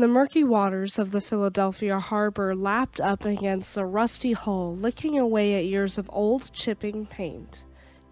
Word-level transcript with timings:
The 0.00 0.08
murky 0.08 0.44
waters 0.44 0.98
of 0.98 1.10
the 1.10 1.20
Philadelphia 1.20 1.98
harbor 1.98 2.56
lapped 2.56 3.02
up 3.02 3.26
against 3.26 3.74
the 3.74 3.84
rusty 3.84 4.32
hull, 4.32 4.74
licking 4.74 5.18
away 5.18 5.56
at 5.56 5.66
years 5.66 5.98
of 5.98 6.08
old 6.10 6.50
chipping 6.54 7.04
paint. 7.04 7.64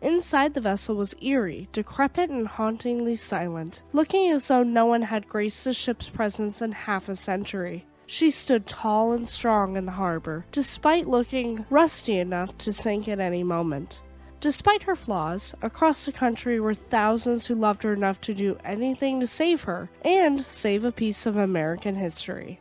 Inside 0.03 0.53
the 0.53 0.61
vessel 0.61 0.97
was 0.97 1.15
eerie, 1.23 1.71
decrepit, 1.73 2.29
and 2.29 2.47
hauntingly 2.47 3.17
silent, 3.17 3.81
looking 3.95 4.31
as 4.31 4.49
though 4.49 4.63
no 4.63 4.85
one 4.85 5.01
had 5.01 5.31
graced 5.31 5.65
the 5.65 5.73
ship's 5.73 6.11
presence 6.11 6.61
in 6.61 6.73
half 6.73 7.09
a 7.09 7.17
century. 7.17 7.87
She 8.07 8.31
stood 8.31 8.67
tall 8.67 9.15
and 9.15 9.27
strong 9.27 9.75
in 9.79 9.87
the 9.87 9.93
harbor, 9.93 10.45
despite 10.53 11.09
looking 11.09 11.65
rusty 11.71 12.19
enough 12.19 12.59
to 12.59 12.71
sink 12.71 13.09
at 13.09 13.19
any 13.19 13.43
moment. 13.43 14.03
Despite 14.41 14.85
her 14.85 14.95
flaws, 14.95 15.53
across 15.63 16.05
the 16.05 16.13
country 16.13 16.61
were 16.61 16.75
thousands 16.75 17.47
who 17.47 17.57
loved 17.57 17.83
her 17.83 17.93
enough 17.93 18.21
to 18.21 18.35
do 18.35 18.57
anything 18.65 19.19
to 19.19 19.27
save 19.27 19.63
her 19.63 19.91
and 20.03 20.47
save 20.47 20.85
a 20.85 20.93
piece 20.93 21.27
of 21.27 21.37
American 21.37 21.97
history. 21.97 22.61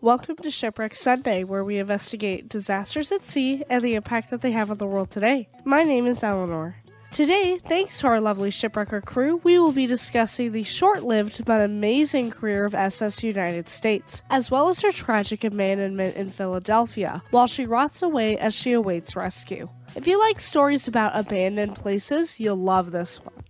Welcome 0.00 0.36
to 0.36 0.50
Shipwreck 0.52 0.94
Sunday, 0.94 1.42
where 1.42 1.64
we 1.64 1.78
investigate 1.78 2.48
disasters 2.48 3.10
at 3.10 3.24
sea 3.24 3.64
and 3.68 3.82
the 3.82 3.96
impact 3.96 4.30
that 4.30 4.40
they 4.40 4.52
have 4.52 4.70
on 4.70 4.78
the 4.78 4.86
world 4.86 5.10
today. 5.10 5.48
My 5.64 5.82
name 5.82 6.06
is 6.06 6.22
Eleanor. 6.22 6.76
Today, 7.12 7.58
thanks 7.66 7.98
to 7.98 8.06
our 8.06 8.20
lovely 8.20 8.50
shipwrecker 8.50 9.00
crew, 9.00 9.40
we 9.42 9.58
will 9.58 9.72
be 9.72 9.86
discussing 9.86 10.52
the 10.52 10.62
short 10.62 11.02
lived 11.02 11.44
but 11.44 11.60
amazing 11.60 12.30
career 12.30 12.64
of 12.64 12.74
SS 12.74 13.24
United 13.24 13.68
States, 13.68 14.22
as 14.30 14.50
well 14.50 14.68
as 14.68 14.80
her 14.80 14.92
tragic 14.92 15.42
abandonment 15.42 16.16
in 16.16 16.30
Philadelphia, 16.30 17.22
while 17.30 17.46
she 17.46 17.66
rots 17.66 18.02
away 18.02 18.36
as 18.38 18.54
she 18.54 18.72
awaits 18.72 19.16
rescue. 19.16 19.68
If 19.96 20.06
you 20.06 20.18
like 20.20 20.38
stories 20.38 20.86
about 20.86 21.18
abandoned 21.18 21.76
places, 21.76 22.38
you'll 22.38 22.56
love 22.56 22.92
this 22.92 23.18
one. 23.24 23.44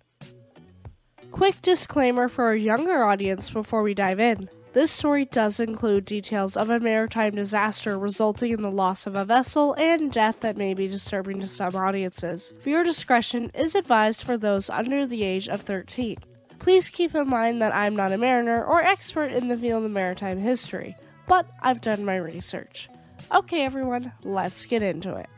Quick 1.30 1.60
disclaimer 1.60 2.28
for 2.28 2.44
our 2.44 2.56
younger 2.56 3.04
audience 3.04 3.50
before 3.50 3.82
we 3.82 3.92
dive 3.92 4.20
in. 4.20 4.48
This 4.78 4.92
story 4.92 5.24
does 5.24 5.58
include 5.58 6.04
details 6.04 6.56
of 6.56 6.70
a 6.70 6.78
maritime 6.78 7.34
disaster 7.34 7.98
resulting 7.98 8.52
in 8.52 8.62
the 8.62 8.70
loss 8.70 9.08
of 9.08 9.16
a 9.16 9.24
vessel 9.24 9.72
and 9.72 10.12
death 10.12 10.38
that 10.38 10.56
may 10.56 10.72
be 10.72 10.86
disturbing 10.86 11.40
to 11.40 11.48
some 11.48 11.74
audiences. 11.74 12.52
Viewer 12.62 12.84
discretion 12.84 13.50
is 13.54 13.74
advised 13.74 14.22
for 14.22 14.38
those 14.38 14.70
under 14.70 15.04
the 15.04 15.24
age 15.24 15.48
of 15.48 15.62
13. 15.62 16.18
Please 16.60 16.90
keep 16.90 17.12
in 17.16 17.28
mind 17.28 17.60
that 17.60 17.74
I'm 17.74 17.96
not 17.96 18.12
a 18.12 18.18
mariner 18.18 18.64
or 18.64 18.80
expert 18.80 19.32
in 19.32 19.48
the 19.48 19.56
field 19.56 19.84
of 19.84 19.90
maritime 19.90 20.38
history, 20.38 20.94
but 21.26 21.50
I've 21.60 21.80
done 21.80 22.04
my 22.04 22.14
research. 22.14 22.88
Okay, 23.32 23.62
everyone, 23.62 24.12
let's 24.22 24.64
get 24.64 24.84
into 24.84 25.16
it. 25.16 25.28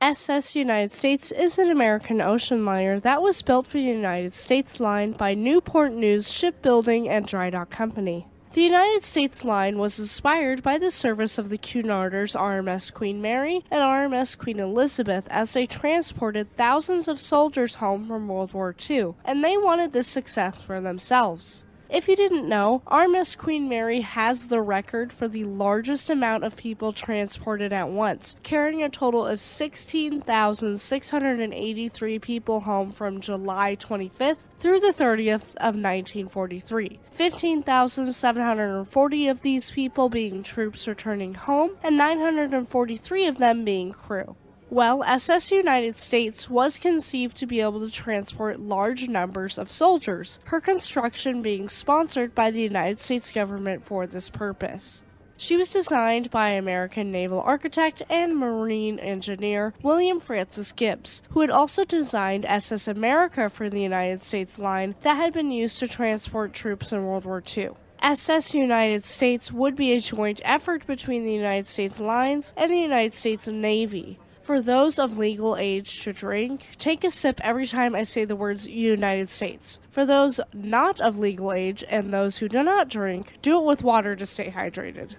SS 0.00 0.54
United 0.54 0.92
States 0.92 1.32
is 1.32 1.58
an 1.58 1.72
American 1.72 2.20
ocean 2.20 2.64
liner 2.64 3.00
that 3.00 3.20
was 3.20 3.42
built 3.42 3.66
for 3.66 3.78
the 3.78 3.82
United 3.82 4.32
States 4.32 4.78
Line 4.78 5.10
by 5.10 5.34
Newport 5.34 5.92
News 5.92 6.30
Shipbuilding 6.30 7.08
and 7.08 7.26
Dry 7.26 7.50
Dock 7.50 7.70
Company. 7.70 8.28
The 8.52 8.62
United 8.62 9.02
States 9.02 9.42
Line 9.42 9.76
was 9.76 9.98
inspired 9.98 10.62
by 10.62 10.78
the 10.78 10.92
service 10.92 11.36
of 11.36 11.48
the 11.48 11.58
Cunarders 11.58 12.36
RMS 12.36 12.94
Queen 12.94 13.20
Mary 13.20 13.64
and 13.72 13.80
RMS 13.80 14.38
Queen 14.38 14.60
Elizabeth 14.60 15.26
as 15.30 15.52
they 15.52 15.66
transported 15.66 16.56
thousands 16.56 17.08
of 17.08 17.20
soldiers 17.20 17.74
home 17.74 18.06
from 18.06 18.28
World 18.28 18.52
War 18.52 18.76
II, 18.88 19.14
and 19.24 19.42
they 19.42 19.56
wanted 19.56 19.92
this 19.92 20.06
success 20.06 20.54
for 20.64 20.80
themselves. 20.80 21.64
If 21.90 22.06
you 22.06 22.16
didn't 22.16 22.46
know, 22.46 22.82
RMS 22.86 23.34
Queen 23.34 23.66
Mary 23.66 24.02
has 24.02 24.48
the 24.48 24.60
record 24.60 25.10
for 25.10 25.26
the 25.26 25.44
largest 25.44 26.10
amount 26.10 26.44
of 26.44 26.54
people 26.54 26.92
transported 26.92 27.72
at 27.72 27.88
once, 27.88 28.36
carrying 28.42 28.82
a 28.82 28.90
total 28.90 29.26
of 29.26 29.40
16,683 29.40 32.18
people 32.18 32.60
home 32.60 32.92
from 32.92 33.22
July 33.22 33.74
25th 33.74 34.50
through 34.60 34.80
the 34.80 34.92
30th 34.92 35.56
of 35.56 35.76
1943. 35.76 37.00
15,740 37.12 39.28
of 39.28 39.40
these 39.40 39.70
people 39.70 40.10
being 40.10 40.42
troops 40.42 40.86
returning 40.86 41.32
home, 41.32 41.70
and 41.82 41.96
943 41.96 43.26
of 43.26 43.38
them 43.38 43.64
being 43.64 43.92
crew. 43.92 44.36
Well, 44.70 45.02
SS 45.02 45.50
United 45.50 45.96
States 45.96 46.50
was 46.50 46.78
conceived 46.78 47.38
to 47.38 47.46
be 47.46 47.62
able 47.62 47.80
to 47.80 47.90
transport 47.90 48.60
large 48.60 49.08
numbers 49.08 49.56
of 49.56 49.72
soldiers, 49.72 50.40
her 50.44 50.60
construction 50.60 51.40
being 51.40 51.70
sponsored 51.70 52.34
by 52.34 52.50
the 52.50 52.60
United 52.60 53.00
States 53.00 53.30
government 53.30 53.86
for 53.86 54.06
this 54.06 54.28
purpose. 54.28 55.02
She 55.38 55.56
was 55.56 55.70
designed 55.70 56.30
by 56.30 56.50
American 56.50 57.10
naval 57.10 57.40
architect 57.40 58.02
and 58.10 58.36
marine 58.36 58.98
engineer 58.98 59.72
William 59.82 60.20
Francis 60.20 60.72
Gibbs, 60.72 61.22
who 61.30 61.40
had 61.40 61.50
also 61.50 61.86
designed 61.86 62.44
SS 62.44 62.88
America 62.88 63.48
for 63.48 63.70
the 63.70 63.80
United 63.80 64.22
States 64.22 64.58
line 64.58 64.96
that 65.00 65.14
had 65.14 65.32
been 65.32 65.50
used 65.50 65.78
to 65.78 65.88
transport 65.88 66.52
troops 66.52 66.92
in 66.92 67.06
World 67.06 67.24
War 67.24 67.42
II. 67.56 67.70
SS 68.02 68.52
United 68.52 69.06
States 69.06 69.50
would 69.50 69.76
be 69.76 69.92
a 69.92 70.00
joint 70.00 70.42
effort 70.44 70.86
between 70.86 71.24
the 71.24 71.32
United 71.32 71.68
States 71.68 71.98
lines 71.98 72.52
and 72.54 72.70
the 72.70 72.78
United 72.78 73.14
States 73.14 73.48
Navy. 73.48 74.18
For 74.48 74.62
those 74.62 74.98
of 74.98 75.18
legal 75.18 75.58
age 75.58 76.00
to 76.04 76.14
drink, 76.14 76.68
take 76.78 77.04
a 77.04 77.10
sip 77.10 77.38
every 77.44 77.66
time 77.66 77.94
I 77.94 78.04
say 78.04 78.24
the 78.24 78.34
words 78.34 78.66
United 78.66 79.28
States. 79.28 79.78
For 79.90 80.06
those 80.06 80.40
not 80.54 81.02
of 81.02 81.18
legal 81.18 81.52
age 81.52 81.84
and 81.86 82.14
those 82.14 82.38
who 82.38 82.48
do 82.48 82.62
not 82.62 82.88
drink, 82.88 83.34
do 83.42 83.58
it 83.58 83.66
with 83.66 83.82
water 83.82 84.16
to 84.16 84.24
stay 84.24 84.50
hydrated. 84.50 85.16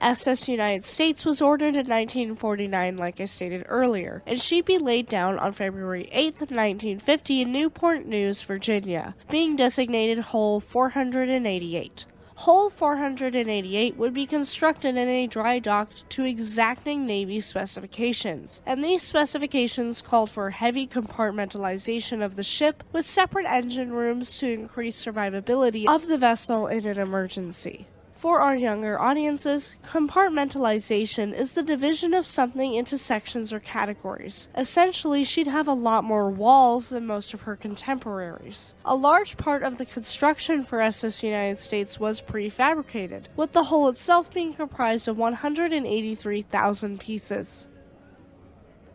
SS 0.00 0.48
United 0.48 0.86
States 0.86 1.26
was 1.26 1.42
ordered 1.42 1.76
in 1.76 1.86
1949, 1.86 2.96
like 2.96 3.20
I 3.20 3.26
stated 3.26 3.66
earlier, 3.68 4.22
and 4.26 4.40
she'd 4.40 4.64
be 4.64 4.78
laid 4.78 5.10
down 5.10 5.38
on 5.38 5.52
February 5.52 6.08
8, 6.10 6.40
1950, 6.40 7.42
in 7.42 7.52
Newport 7.52 8.06
News, 8.06 8.40
Virginia, 8.40 9.14
being 9.30 9.56
designated 9.56 10.18
Hull 10.20 10.58
488. 10.58 12.06
Hull 12.34 12.70
488 12.70 13.96
would 13.96 14.14
be 14.14 14.26
constructed 14.26 14.96
in 14.96 15.08
a 15.08 15.26
dry 15.26 15.58
dock 15.58 15.90
to 16.08 16.24
exacting 16.24 17.06
Navy 17.06 17.40
specifications, 17.40 18.62
and 18.66 18.82
these 18.82 19.02
specifications 19.02 20.02
called 20.02 20.30
for 20.30 20.50
heavy 20.50 20.86
compartmentalization 20.86 22.24
of 22.24 22.36
the 22.36 22.42
ship 22.42 22.82
with 22.92 23.06
separate 23.06 23.46
engine 23.46 23.92
rooms 23.92 24.38
to 24.38 24.50
increase 24.50 25.04
survivability 25.04 25.86
of 25.86 26.08
the 26.08 26.18
vessel 26.18 26.66
in 26.66 26.86
an 26.86 26.98
emergency. 26.98 27.86
For 28.22 28.40
our 28.40 28.54
younger 28.54 29.00
audiences, 29.00 29.74
compartmentalization 29.84 31.34
is 31.34 31.54
the 31.54 31.62
division 31.64 32.14
of 32.14 32.24
something 32.24 32.72
into 32.72 32.96
sections 32.96 33.52
or 33.52 33.58
categories. 33.58 34.46
Essentially, 34.56 35.24
she'd 35.24 35.48
have 35.48 35.66
a 35.66 35.72
lot 35.72 36.04
more 36.04 36.30
walls 36.30 36.90
than 36.90 37.04
most 37.04 37.34
of 37.34 37.40
her 37.40 37.56
contemporaries. 37.56 38.74
A 38.84 38.94
large 38.94 39.36
part 39.36 39.64
of 39.64 39.76
the 39.76 39.84
construction 39.84 40.62
for 40.62 40.80
SS 40.80 41.24
United 41.24 41.58
States 41.58 41.98
was 41.98 42.20
prefabricated, 42.20 43.24
with 43.34 43.54
the 43.54 43.64
hull 43.64 43.88
itself 43.88 44.32
being 44.32 44.54
comprised 44.54 45.08
of 45.08 45.18
183,000 45.18 47.00
pieces. 47.00 47.66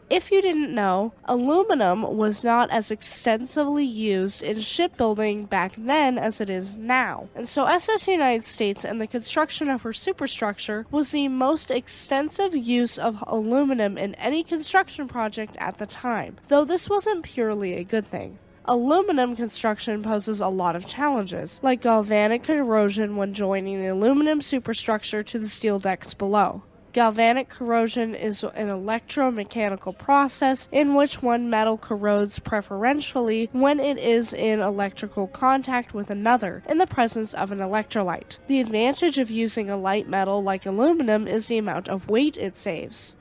If 0.09 0.31
you 0.31 0.41
didn't 0.41 0.73
know, 0.73 1.11
aluminum 1.25 2.01
was 2.15 2.41
not 2.41 2.69
as 2.71 2.91
extensively 2.91 3.83
used 3.83 4.41
in 4.41 4.61
shipbuilding 4.61 5.45
back 5.47 5.73
then 5.77 6.17
as 6.17 6.39
it 6.39 6.49
is 6.49 6.77
now. 6.77 7.27
And 7.35 7.45
so 7.45 7.65
SS 7.65 8.07
United 8.07 8.45
States 8.45 8.85
and 8.85 9.01
the 9.01 9.07
construction 9.07 9.67
of 9.67 9.81
her 9.81 9.91
superstructure 9.91 10.85
was 10.91 11.11
the 11.11 11.27
most 11.27 11.71
extensive 11.71 12.55
use 12.55 12.97
of 12.97 13.21
aluminum 13.27 13.97
in 13.97 14.15
any 14.15 14.45
construction 14.45 15.09
project 15.09 15.57
at 15.59 15.77
the 15.77 15.85
time, 15.85 16.37
though 16.47 16.63
this 16.63 16.89
wasn't 16.89 17.23
purely 17.23 17.73
a 17.73 17.83
good 17.83 18.07
thing. 18.07 18.39
Aluminum 18.63 19.35
construction 19.35 20.03
poses 20.03 20.39
a 20.39 20.47
lot 20.47 20.77
of 20.77 20.87
challenges, 20.87 21.59
like 21.61 21.81
galvanic 21.81 22.43
corrosion 22.43 23.17
when 23.17 23.33
joining 23.33 23.81
the 23.81 23.87
aluminum 23.87 24.41
superstructure 24.41 25.21
to 25.23 25.37
the 25.37 25.49
steel 25.49 25.79
decks 25.79 26.13
below. 26.13 26.63
Galvanic 26.97 27.47
corrosion 27.47 28.15
is 28.15 28.41
an 28.41 28.69
electromechanical 28.69 29.95
process 29.95 30.67
in 30.71 30.95
which 30.95 31.21
one 31.21 31.47
metal 31.47 31.77
corrodes 31.77 32.39
preferentially 32.39 33.51
when 33.51 33.79
it 33.79 33.99
is 33.99 34.33
in 34.33 34.61
electrical 34.61 35.27
contact 35.27 35.93
with 35.93 36.09
another 36.09 36.63
in 36.67 36.79
the 36.79 36.87
presence 36.87 37.35
of 37.35 37.51
an 37.51 37.59
electrolyte. 37.59 38.39
The 38.47 38.59
advantage 38.59 39.19
of 39.19 39.29
using 39.29 39.69
a 39.69 39.77
light 39.77 40.09
metal 40.09 40.41
like 40.41 40.65
aluminum 40.65 41.27
is 41.27 41.45
the 41.45 41.59
amount 41.59 41.87
of 41.87 42.09
weight 42.09 42.35
it 42.35 42.57
saves. 42.57 43.15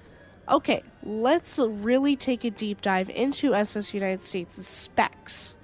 Okay, 0.49 0.83
let's 1.03 1.59
really 1.59 2.17
take 2.17 2.45
a 2.45 2.51
deep 2.51 2.81
dive 2.81 3.11
into 3.11 3.55
SS 3.55 3.93
United 3.93 4.25
States' 4.25 4.67
specs. 4.67 5.55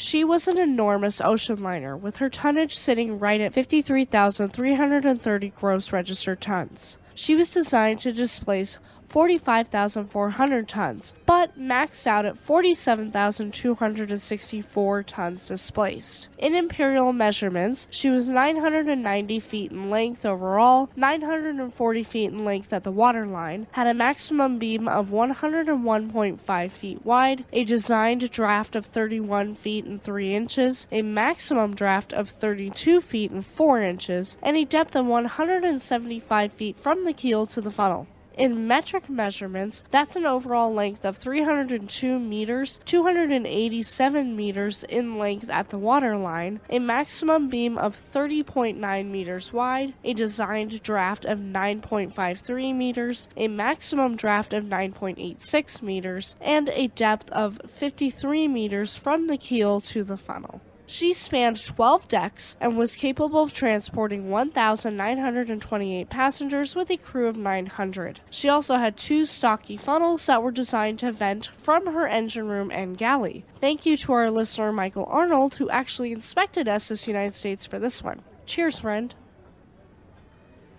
She 0.00 0.22
was 0.22 0.46
an 0.46 0.58
enormous 0.58 1.20
ocean 1.20 1.60
liner, 1.60 1.96
with 1.96 2.18
her 2.18 2.30
tonnage 2.30 2.76
sitting 2.76 3.18
right 3.18 3.40
at 3.40 3.52
53,330 3.52 5.48
gross 5.58 5.92
registered 5.92 6.40
tons. 6.40 6.98
She 7.16 7.34
was 7.34 7.50
designed 7.50 8.00
to 8.02 8.12
displace 8.12 8.78
45,400 9.08 10.68
tons, 10.68 11.16
but 11.24 11.58
maxed 11.58 12.06
out 12.06 12.26
at 12.26 12.38
47,264 12.38 15.02
tons 15.02 15.44
displaced. 15.44 16.28
In 16.36 16.54
imperial 16.54 17.12
measurements, 17.12 17.88
she 17.90 18.10
was 18.10 18.28
990 18.28 19.40
feet 19.40 19.72
in 19.72 19.90
length 19.90 20.26
overall, 20.26 20.90
940 20.94 22.04
feet 22.04 22.30
in 22.30 22.44
length 22.44 22.72
at 22.72 22.84
the 22.84 22.92
waterline, 22.92 23.66
had 23.72 23.86
a 23.86 23.94
maximum 23.94 24.58
beam 24.58 24.86
of 24.86 25.08
101.5 25.08 26.70
feet 26.70 27.04
wide, 27.04 27.44
a 27.52 27.64
designed 27.64 28.30
draft 28.30 28.76
of 28.76 28.86
31 28.86 29.54
feet 29.54 29.84
and 29.84 30.02
3 30.02 30.34
inches, 30.34 30.86
a 30.92 31.02
maximum 31.02 31.74
draft 31.74 32.12
of 32.12 32.30
32 32.30 33.00
feet 33.00 33.30
and 33.30 33.46
4 33.46 33.82
inches, 33.82 34.36
and 34.42 34.56
a 34.56 34.64
depth 34.64 34.94
of 34.94 35.06
175 35.06 36.52
feet 36.52 36.78
from 36.78 37.04
the 37.04 37.12
keel 37.12 37.46
to 37.46 37.60
the 37.60 37.70
funnel. 37.70 38.06
In 38.38 38.68
metric 38.68 39.10
measurements, 39.10 39.82
that's 39.90 40.14
an 40.14 40.24
overall 40.24 40.72
length 40.72 41.04
of 41.04 41.16
302 41.16 42.20
meters, 42.20 42.78
287 42.84 44.36
meters 44.36 44.84
in 44.84 45.18
length 45.18 45.50
at 45.50 45.70
the 45.70 45.76
waterline, 45.76 46.60
a 46.70 46.78
maximum 46.78 47.48
beam 47.48 47.76
of 47.76 48.00
30.9 48.14 49.10
meters 49.10 49.52
wide, 49.52 49.94
a 50.04 50.14
designed 50.14 50.80
draft 50.84 51.24
of 51.24 51.40
9.53 51.40 52.76
meters, 52.76 53.28
a 53.36 53.48
maximum 53.48 54.14
draft 54.14 54.52
of 54.52 54.62
9.86 54.62 55.82
meters, 55.82 56.36
and 56.40 56.68
a 56.68 56.86
depth 56.86 57.28
of 57.30 57.60
53 57.74 58.46
meters 58.46 58.94
from 58.94 59.26
the 59.26 59.36
keel 59.36 59.80
to 59.80 60.04
the 60.04 60.16
funnel. 60.16 60.60
She 60.90 61.12
spanned 61.12 61.62
12 61.66 62.08
decks 62.08 62.56
and 62.62 62.78
was 62.78 62.96
capable 62.96 63.42
of 63.42 63.52
transporting 63.52 64.30
1,928 64.30 66.08
passengers 66.08 66.74
with 66.74 66.90
a 66.90 66.96
crew 66.96 67.28
of 67.28 67.36
900. 67.36 68.20
She 68.30 68.48
also 68.48 68.76
had 68.76 68.96
two 68.96 69.26
stocky 69.26 69.76
funnels 69.76 70.24
that 70.24 70.42
were 70.42 70.50
designed 70.50 70.98
to 71.00 71.12
vent 71.12 71.50
from 71.58 71.92
her 71.92 72.08
engine 72.08 72.48
room 72.48 72.70
and 72.70 72.96
galley. 72.96 73.44
Thank 73.60 73.84
you 73.84 73.98
to 73.98 74.14
our 74.14 74.30
listener 74.30 74.72
Michael 74.72 75.04
Arnold, 75.10 75.56
who 75.56 75.68
actually 75.68 76.10
inspected 76.10 76.66
SS 76.66 77.06
United 77.06 77.34
States 77.34 77.66
for 77.66 77.78
this 77.78 78.02
one. 78.02 78.22
Cheers, 78.46 78.78
friend. 78.78 79.14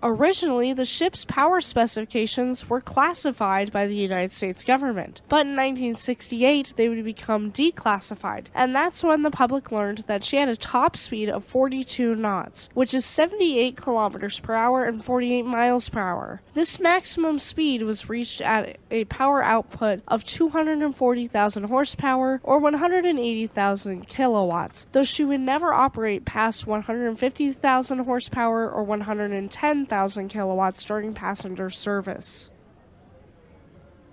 Originally, 0.03 0.73
the 0.73 0.85
ship's 0.85 1.25
power 1.25 1.61
specifications 1.61 2.69
were 2.69 2.81
classified 2.81 3.73
by 3.73 3.87
the 3.87 3.95
United 3.95 4.31
States 4.31 4.62
government, 4.62 5.23
but 5.29 5.47
in 5.47 5.57
1968 5.57 6.75
they 6.76 6.88
would 6.88 7.03
become 7.05 7.50
declassified, 7.50 8.47
and 8.55 8.75
that's 8.75 9.03
when 9.03 9.23
the 9.23 9.31
public 9.31 9.73
learned 9.73 10.05
that 10.07 10.23
she 10.23 10.37
had 10.37 10.49
a 10.49 10.57
top 10.57 10.97
speed 10.97 11.29
of 11.29 11.45
42 11.45 12.15
knots, 12.15 12.69
which 12.75 12.93
is 12.93 13.07
78 13.07 13.76
kilometers 13.76 14.38
per 14.38 14.55
hour 14.55 14.85
and 14.85 15.05
48 15.05 15.43
miles 15.43 15.88
per 15.88 16.00
hour. 16.00 16.43
This 16.55 16.79
maximum 16.79 17.38
speed 17.38 17.83
was 17.83 18.09
reached 18.09 18.41
at 18.43 18.76
a 18.91 19.05
power 19.07 19.43
output 19.43 20.03
of 20.07 20.25
240,000 20.25 21.65
horsepower 21.65 22.41
or 22.45 22.59
180,000 22.59 24.09
kilowatts, 24.09 24.87
though 24.93 25.05
she 25.05 25.25
would 25.25 25.41
never 25.41 25.73
operate 25.73 26.25
past 26.25 26.67
150,000 26.67 27.99
horsepower 28.00 28.71
or 28.71 28.83
110,000 28.85 29.86
1,000 29.87 30.28
kilowatts 30.28 30.85
during 30.85 31.14
passenger 31.14 31.71
service. 31.71 32.50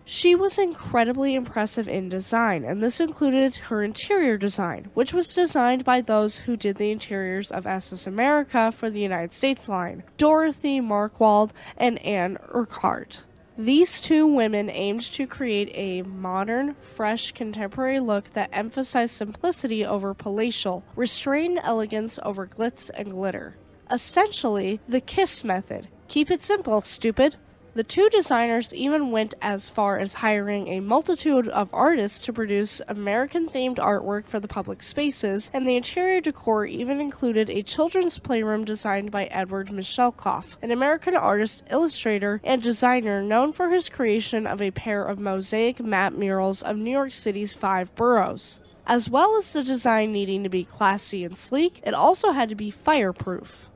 She 0.06 0.36
was 0.36 0.60
incredibly 0.60 1.34
impressive 1.34 1.88
in 1.88 2.10
design, 2.10 2.66
and 2.66 2.84
this 2.84 3.00
included 3.00 3.56
her 3.56 3.82
interior 3.82 4.38
design, 4.38 4.92
which 4.94 5.14
was 5.14 5.34
designed 5.34 5.86
by 5.86 6.02
those 6.02 6.40
who 6.40 6.58
did 6.58 6.76
the 6.76 6.92
interiors 6.92 7.50
of 7.52 7.66
SS 7.66 8.06
America 8.06 8.72
for 8.72 8.90
the 8.90 9.00
United 9.00 9.34
States 9.34 9.70
line 9.70 10.04
Dorothy 10.18 10.82
Marckwald 10.82 11.52
and 11.78 11.98
Anne 12.06 12.38
Urquhart. 12.50 13.24
These 13.58 14.02
two 14.02 14.28
women 14.28 14.70
aimed 14.70 15.04
to 15.14 15.26
create 15.26 15.72
a 15.74 16.02
modern, 16.02 16.76
fresh, 16.96 17.32
contemporary 17.32 18.00
look 18.00 18.34
that 18.34 18.50
emphasized 18.52 19.16
simplicity 19.16 19.86
over 19.86 20.14
palatial, 20.14 20.84
restrained 20.96 21.60
elegance 21.64 22.20
over 22.24 22.46
glitz 22.46 22.90
and 22.94 23.12
glitter. 23.12 23.56
Essentially, 23.94 24.80
the 24.90 25.00
KISS 25.00 25.44
method. 25.44 25.88
Keep 26.08 26.32
it 26.32 26.44
simple, 26.44 26.82
stupid. 26.82 27.36
The 27.76 27.84
two 27.84 28.10
designers 28.10 28.74
even 28.74 29.12
went 29.12 29.36
as 29.40 29.70
far 29.70 30.00
as 30.00 30.14
hiring 30.14 30.68
a 30.68 30.80
multitude 30.80 31.48
of 31.48 31.70
artists 31.72 32.20
to 32.22 32.34
produce 32.34 32.82
American 32.88 33.48
themed 33.48 33.78
artwork 33.78 34.26
for 34.26 34.40
the 34.40 34.48
public 34.48 34.82
spaces, 34.82 35.52
and 35.54 35.68
the 35.68 35.76
interior 35.76 36.22
decor 36.22 36.66
even 36.66 37.00
included 37.00 37.52
a 37.52 37.62
children's 37.62 38.18
playroom 38.18 38.66
designed 38.66 39.12
by 39.12 39.26
Edward 39.26 39.70
Michalkoff, 39.70 40.56
an 40.64 40.72
American 40.72 41.16
artist, 41.16 41.62
illustrator, 41.70 42.42
and 42.44 42.64
designer 42.64 43.22
known 43.22 43.54
for 43.54 43.70
his 43.70 43.90
creation 43.90 44.48
of 44.48 44.60
a 44.60 44.72
pair 44.72 45.04
of 45.04 45.20
mosaic 45.20 45.80
map 45.80 46.14
murals 46.14 46.64
of 46.64 46.78
New 46.78 46.92
York 46.92 47.14
City's 47.14 47.54
five 47.54 47.94
boroughs. 47.94 48.60
As 48.88 49.08
well 49.08 49.38
as 49.38 49.54
the 49.54 49.64
design 49.64 50.12
needing 50.12 50.42
to 50.44 50.50
be 50.50 50.66
classy 50.66 51.24
and 51.24 51.38
sleek, 51.38 51.80
it 51.84 51.94
also 51.94 52.32
had 52.32 52.50
to 52.50 52.56
be 52.56 52.72
fireproof. 52.72 53.70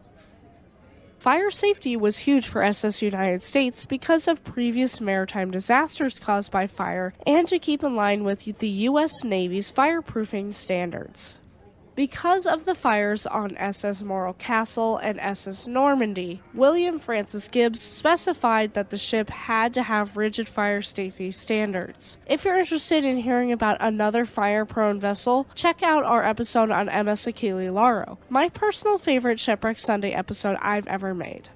Fire 1.27 1.51
safety 1.51 1.97
was 1.97 2.19
huge 2.19 2.47
for 2.47 2.63
SS 2.63 3.01
United 3.01 3.43
States 3.43 3.83
because 3.83 4.29
of 4.29 4.45
previous 4.45 5.01
maritime 5.01 5.51
disasters 5.51 6.17
caused 6.17 6.51
by 6.51 6.67
fire 6.67 7.13
and 7.25 7.49
to 7.49 7.59
keep 7.59 7.83
in 7.83 7.97
line 7.97 8.23
with 8.23 8.45
the 8.59 8.69
U.S. 8.69 9.11
Navy's 9.25 9.69
fireproofing 9.69 10.53
standards. 10.53 11.41
Because 11.97 12.45
of 12.45 12.65
the 12.65 12.75
fires 12.75 13.25
on 13.25 13.57
SS 13.57 14.03
Morro 14.03 14.33
Castle 14.33 14.97
and 14.97 15.19
SS 15.19 15.65
Normandie, 15.65 16.43
William 16.53 16.99
Francis 16.99 17.47
Gibbs 17.47 17.81
specified 17.81 18.75
that 18.75 18.91
the 18.91 18.99
ship 18.99 19.31
had 19.31 19.73
to 19.73 19.81
have 19.81 20.15
rigid 20.15 20.47
fire 20.47 20.83
safety 20.83 21.31
standards. 21.31 22.19
If 22.27 22.45
you're 22.45 22.59
interested 22.59 23.03
in 23.03 23.17
hearing 23.17 23.51
about 23.51 23.77
another 23.79 24.27
fire 24.27 24.63
prone 24.63 24.99
vessel, 24.99 25.47
check 25.55 25.81
out 25.81 26.03
our 26.03 26.23
episode 26.23 26.69
on 26.69 26.85
MS 26.85 27.25
Achille 27.25 27.73
Lauro, 27.73 28.19
my 28.29 28.47
personal 28.47 28.99
favorite 28.99 29.39
Shipwreck 29.39 29.79
Sunday 29.79 30.11
episode 30.11 30.57
I've 30.61 30.85
ever 30.85 31.15
made. 31.15 31.49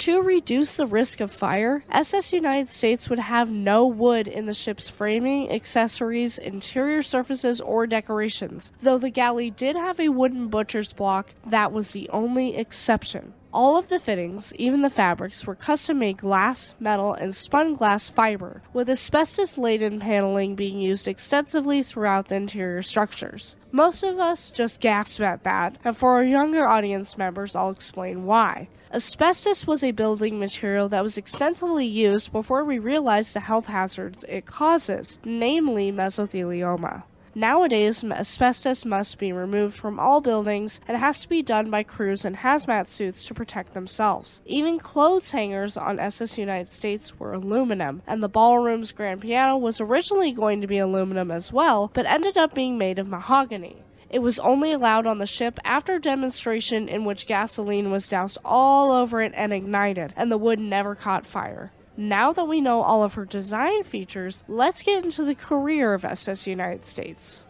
To 0.00 0.20
reduce 0.20 0.76
the 0.76 0.86
risk 0.86 1.20
of 1.20 1.32
fire, 1.32 1.82
SS 1.90 2.32
United 2.32 2.68
States 2.68 3.08
would 3.08 3.18
have 3.18 3.50
no 3.50 3.86
wood 3.86 4.28
in 4.28 4.44
the 4.44 4.52
ship's 4.52 4.88
framing, 4.90 5.50
accessories, 5.50 6.36
interior 6.36 7.02
surfaces, 7.02 7.62
or 7.62 7.86
decorations. 7.86 8.72
Though 8.82 8.98
the 8.98 9.10
galley 9.10 9.50
did 9.50 9.74
have 9.74 9.98
a 9.98 10.10
wooden 10.10 10.48
butcher's 10.48 10.92
block, 10.92 11.32
that 11.46 11.72
was 11.72 11.92
the 11.92 12.10
only 12.10 12.56
exception. 12.56 13.32
All 13.54 13.78
of 13.78 13.88
the 13.88 13.98
fittings, 13.98 14.52
even 14.56 14.82
the 14.82 14.90
fabrics, 14.90 15.46
were 15.46 15.54
custom 15.54 16.00
made 16.00 16.18
glass, 16.18 16.74
metal, 16.78 17.14
and 17.14 17.34
spun 17.34 17.72
glass 17.72 18.10
fiber, 18.10 18.62
with 18.74 18.90
asbestos 18.90 19.56
laden 19.56 19.98
paneling 19.98 20.54
being 20.54 20.78
used 20.78 21.08
extensively 21.08 21.82
throughout 21.82 22.28
the 22.28 22.34
interior 22.34 22.82
structures. 22.82 23.56
Most 23.72 24.02
of 24.02 24.18
us 24.18 24.50
just 24.50 24.80
gasped 24.80 25.22
at 25.22 25.42
that, 25.44 25.78
and 25.84 25.96
for 25.96 26.12
our 26.12 26.22
younger 26.22 26.68
audience 26.68 27.16
members, 27.16 27.56
I'll 27.56 27.70
explain 27.70 28.26
why. 28.26 28.68
Asbestos 28.96 29.66
was 29.66 29.84
a 29.84 29.90
building 29.90 30.38
material 30.38 30.88
that 30.88 31.02
was 31.02 31.18
extensively 31.18 31.84
used 31.84 32.32
before 32.32 32.64
we 32.64 32.78
realized 32.78 33.34
the 33.34 33.40
health 33.40 33.66
hazards 33.66 34.24
it 34.26 34.46
causes, 34.46 35.18
namely 35.22 35.92
mesothelioma. 35.92 37.02
Nowadays, 37.34 38.02
asbestos 38.02 38.86
must 38.86 39.18
be 39.18 39.32
removed 39.32 39.76
from 39.76 40.00
all 40.00 40.22
buildings 40.22 40.80
and 40.88 40.96
has 40.96 41.20
to 41.20 41.28
be 41.28 41.42
done 41.42 41.68
by 41.68 41.82
crews 41.82 42.24
in 42.24 42.36
hazmat 42.36 42.88
suits 42.88 43.22
to 43.24 43.34
protect 43.34 43.74
themselves. 43.74 44.40
Even 44.46 44.78
clothes 44.78 45.32
hangers 45.32 45.76
on 45.76 46.00
SS 46.00 46.38
United 46.38 46.70
States 46.70 47.20
were 47.20 47.34
aluminum, 47.34 48.00
and 48.06 48.22
the 48.22 48.30
ballroom's 48.30 48.92
grand 48.92 49.20
piano 49.20 49.58
was 49.58 49.78
originally 49.78 50.32
going 50.32 50.62
to 50.62 50.66
be 50.66 50.78
aluminum 50.78 51.30
as 51.30 51.52
well, 51.52 51.90
but 51.92 52.06
ended 52.06 52.38
up 52.38 52.54
being 52.54 52.78
made 52.78 52.98
of 52.98 53.06
mahogany. 53.06 53.82
It 54.08 54.20
was 54.20 54.38
only 54.38 54.72
allowed 54.72 55.06
on 55.06 55.18
the 55.18 55.26
ship 55.26 55.58
after 55.64 55.94
a 55.94 56.00
demonstration 56.00 56.88
in 56.88 57.04
which 57.04 57.26
gasoline 57.26 57.90
was 57.90 58.08
doused 58.08 58.38
all 58.44 58.92
over 58.92 59.20
it 59.20 59.32
and 59.34 59.52
ignited, 59.52 60.14
and 60.16 60.30
the 60.30 60.38
wood 60.38 60.60
never 60.60 60.94
caught 60.94 61.26
fire. 61.26 61.72
Now 61.96 62.32
that 62.32 62.46
we 62.46 62.60
know 62.60 62.82
all 62.82 63.02
of 63.02 63.14
her 63.14 63.24
design 63.24 63.82
features, 63.82 64.44
let's 64.46 64.82
get 64.82 65.04
into 65.04 65.24
the 65.24 65.34
career 65.34 65.94
of 65.94 66.04
SS 66.04 66.46
United 66.46 66.86
States. 66.86 67.44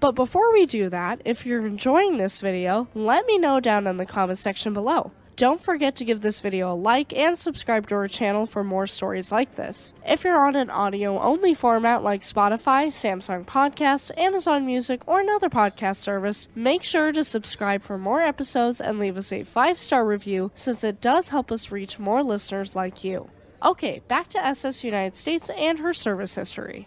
But 0.00 0.12
before 0.12 0.52
we 0.52 0.66
do 0.66 0.88
that, 0.88 1.20
if 1.24 1.46
you're 1.46 1.66
enjoying 1.66 2.16
this 2.16 2.40
video, 2.40 2.88
let 2.94 3.26
me 3.26 3.38
know 3.38 3.60
down 3.60 3.86
in 3.86 3.96
the 3.96 4.06
comment 4.06 4.38
section 4.38 4.72
below. 4.72 5.12
Don't 5.40 5.64
forget 5.64 5.96
to 5.96 6.04
give 6.04 6.20
this 6.20 6.40
video 6.40 6.70
a 6.70 6.76
like 6.76 7.14
and 7.14 7.38
subscribe 7.38 7.88
to 7.88 7.94
our 7.94 8.08
channel 8.08 8.44
for 8.44 8.62
more 8.62 8.86
stories 8.86 9.32
like 9.32 9.56
this. 9.56 9.94
If 10.06 10.22
you're 10.22 10.46
on 10.46 10.54
an 10.54 10.68
audio 10.68 11.18
only 11.18 11.54
format 11.54 12.02
like 12.02 12.20
Spotify, 12.20 12.88
Samsung 12.88 13.46
Podcasts, 13.46 14.10
Amazon 14.18 14.66
Music, 14.66 15.00
or 15.06 15.18
another 15.18 15.48
podcast 15.48 15.96
service, 15.96 16.50
make 16.54 16.84
sure 16.84 17.10
to 17.12 17.24
subscribe 17.24 17.82
for 17.82 17.96
more 17.96 18.20
episodes 18.20 18.82
and 18.82 18.98
leave 18.98 19.16
us 19.16 19.32
a 19.32 19.42
5 19.42 19.78
star 19.78 20.04
review 20.04 20.50
since 20.54 20.84
it 20.84 21.00
does 21.00 21.30
help 21.30 21.50
us 21.50 21.72
reach 21.72 21.98
more 21.98 22.22
listeners 22.22 22.76
like 22.76 23.02
you. 23.02 23.30
Okay, 23.64 24.02
back 24.08 24.28
to 24.28 24.46
SS 24.46 24.84
United 24.84 25.16
States 25.16 25.48
and 25.56 25.78
her 25.78 25.94
service 25.94 26.34
history. 26.34 26.86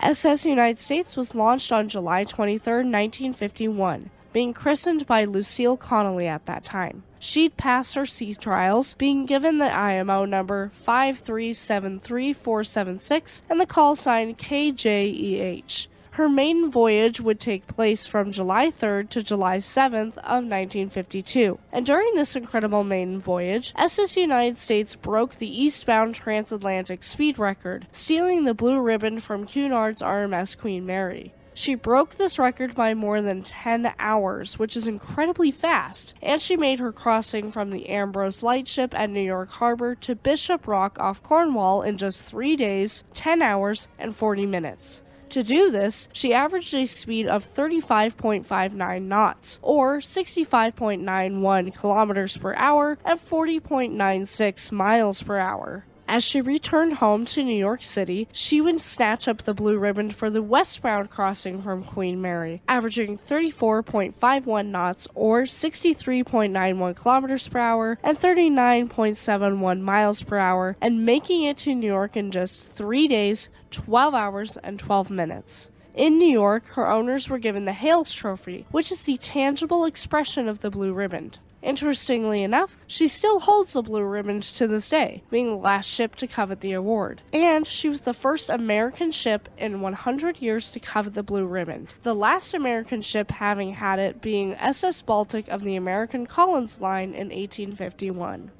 SS 0.00 0.46
United 0.46 0.78
States 0.78 1.14
was 1.14 1.34
launched 1.34 1.70
on 1.70 1.90
July 1.90 2.24
23, 2.24 2.72
1951 2.72 4.10
being 4.36 4.52
christened 4.52 5.06
by 5.06 5.24
Lucille 5.24 5.78
Connally 5.78 6.26
at 6.26 6.44
that 6.44 6.62
time. 6.62 7.02
She'd 7.18 7.56
passed 7.56 7.94
her 7.94 8.04
sea 8.04 8.34
trials, 8.34 8.92
being 8.92 9.24
given 9.24 9.56
the 9.56 9.74
IMO 9.74 10.26
number 10.26 10.72
5373476 10.86 13.40
and 13.48 13.58
the 13.58 13.64
call 13.64 13.96
sign 13.96 14.34
KJEH. 14.34 15.86
Her 16.10 16.28
maiden 16.28 16.70
voyage 16.70 17.18
would 17.18 17.40
take 17.40 17.66
place 17.66 18.06
from 18.06 18.30
July 18.30 18.70
3rd 18.70 19.08
to 19.08 19.22
July 19.22 19.56
7th 19.56 20.18
of 20.18 20.44
1952. 20.44 21.58
And 21.72 21.86
during 21.86 22.14
this 22.14 22.36
incredible 22.36 22.84
maiden 22.84 23.22
voyage, 23.22 23.72
SS 23.74 24.18
United 24.18 24.58
States 24.58 24.96
broke 24.96 25.36
the 25.36 25.64
eastbound 25.64 26.14
transatlantic 26.14 27.04
speed 27.04 27.38
record, 27.38 27.86
stealing 27.90 28.44
the 28.44 28.52
blue 28.52 28.82
ribbon 28.82 29.20
from 29.20 29.46
Cunard's 29.46 30.02
RMS 30.02 30.58
Queen 30.58 30.84
Mary. 30.84 31.32
She 31.58 31.74
broke 31.74 32.16
this 32.16 32.38
record 32.38 32.74
by 32.74 32.92
more 32.92 33.22
than 33.22 33.40
10 33.40 33.94
hours, 33.98 34.58
which 34.58 34.76
is 34.76 34.86
incredibly 34.86 35.50
fast, 35.50 36.12
and 36.20 36.38
she 36.38 36.54
made 36.54 36.80
her 36.80 36.92
crossing 36.92 37.50
from 37.50 37.70
the 37.70 37.88
Ambrose 37.88 38.42
Lightship 38.42 38.92
at 38.92 39.08
New 39.08 39.22
York 39.22 39.48
Harbor 39.52 39.94
to 39.94 40.14
Bishop 40.14 40.68
Rock 40.68 40.98
off 41.00 41.22
Cornwall 41.22 41.80
in 41.80 41.96
just 41.96 42.20
3 42.20 42.56
days, 42.56 43.04
10 43.14 43.40
hours, 43.40 43.88
and 43.98 44.14
40 44.14 44.44
minutes. 44.44 45.00
To 45.30 45.42
do 45.42 45.70
this, 45.70 46.10
she 46.12 46.34
averaged 46.34 46.74
a 46.74 46.84
speed 46.84 47.26
of 47.26 47.54
35.59 47.54 49.02
knots, 49.04 49.58
or 49.62 50.00
65.91 50.00 51.74
kilometers 51.74 52.36
per 52.36 52.54
hour, 52.56 52.98
and 53.02 53.18
40.96 53.18 54.72
miles 54.72 55.22
per 55.22 55.38
hour. 55.38 55.86
As 56.08 56.22
she 56.22 56.40
returned 56.40 56.94
home 56.94 57.24
to 57.26 57.42
New 57.42 57.56
York 57.56 57.82
City, 57.82 58.28
she 58.32 58.60
would 58.60 58.80
snatch 58.80 59.26
up 59.26 59.42
the 59.42 59.52
blue 59.52 59.76
ribbon 59.76 60.10
for 60.12 60.30
the 60.30 60.40
westbound 60.40 61.10
crossing 61.10 61.62
from 61.62 61.82
Queen 61.82 62.22
Mary, 62.22 62.62
averaging 62.68 63.18
34.51 63.18 64.66
knots 64.66 65.08
or 65.16 65.42
63.91 65.42 66.94
kilometers 66.94 67.48
per 67.48 67.58
hour 67.58 67.98
and 68.04 68.20
39.71 68.20 69.80
miles 69.80 70.22
per 70.22 70.38
hour, 70.38 70.76
and 70.80 71.04
making 71.04 71.42
it 71.42 71.58
to 71.58 71.74
New 71.74 71.88
York 71.88 72.16
in 72.16 72.30
just 72.30 72.62
three 72.62 73.08
days, 73.08 73.48
12 73.72 74.14
hours, 74.14 74.56
and 74.62 74.78
12 74.78 75.10
minutes. 75.10 75.70
In 75.96 76.18
New 76.18 76.30
York, 76.30 76.66
her 76.74 76.88
owners 76.88 77.28
were 77.28 77.38
given 77.38 77.64
the 77.64 77.72
Hales 77.72 78.12
Trophy, 78.12 78.66
which 78.70 78.92
is 78.92 79.00
the 79.00 79.16
tangible 79.16 79.84
expression 79.84 80.46
of 80.46 80.60
the 80.60 80.70
blue 80.70 80.92
ribbon. 80.92 81.32
Interestingly 81.66 82.44
enough, 82.44 82.76
she 82.86 83.08
still 83.08 83.40
holds 83.40 83.72
the 83.72 83.82
blue 83.82 84.04
ribbon 84.04 84.40
to 84.40 84.68
this 84.68 84.88
day, 84.88 85.24
being 85.30 85.48
the 85.48 85.56
last 85.56 85.86
ship 85.86 86.14
to 86.14 86.28
covet 86.28 86.60
the 86.60 86.72
award. 86.72 87.22
And 87.32 87.66
she 87.66 87.88
was 87.88 88.02
the 88.02 88.14
first 88.14 88.48
American 88.48 89.10
ship 89.10 89.48
in 89.58 89.80
100 89.80 90.38
years 90.38 90.70
to 90.70 90.78
covet 90.78 91.14
the 91.14 91.24
blue 91.24 91.44
ribbon. 91.44 91.88
The 92.04 92.14
last 92.14 92.54
American 92.54 93.02
ship 93.02 93.32
having 93.32 93.74
had 93.74 93.98
it 93.98 94.22
being 94.22 94.54
SS 94.54 95.02
Baltic 95.02 95.48
of 95.48 95.64
the 95.64 95.74
American 95.74 96.24
Collins 96.24 96.80
Line 96.80 97.08
in 97.08 97.30
1851. 97.30 98.52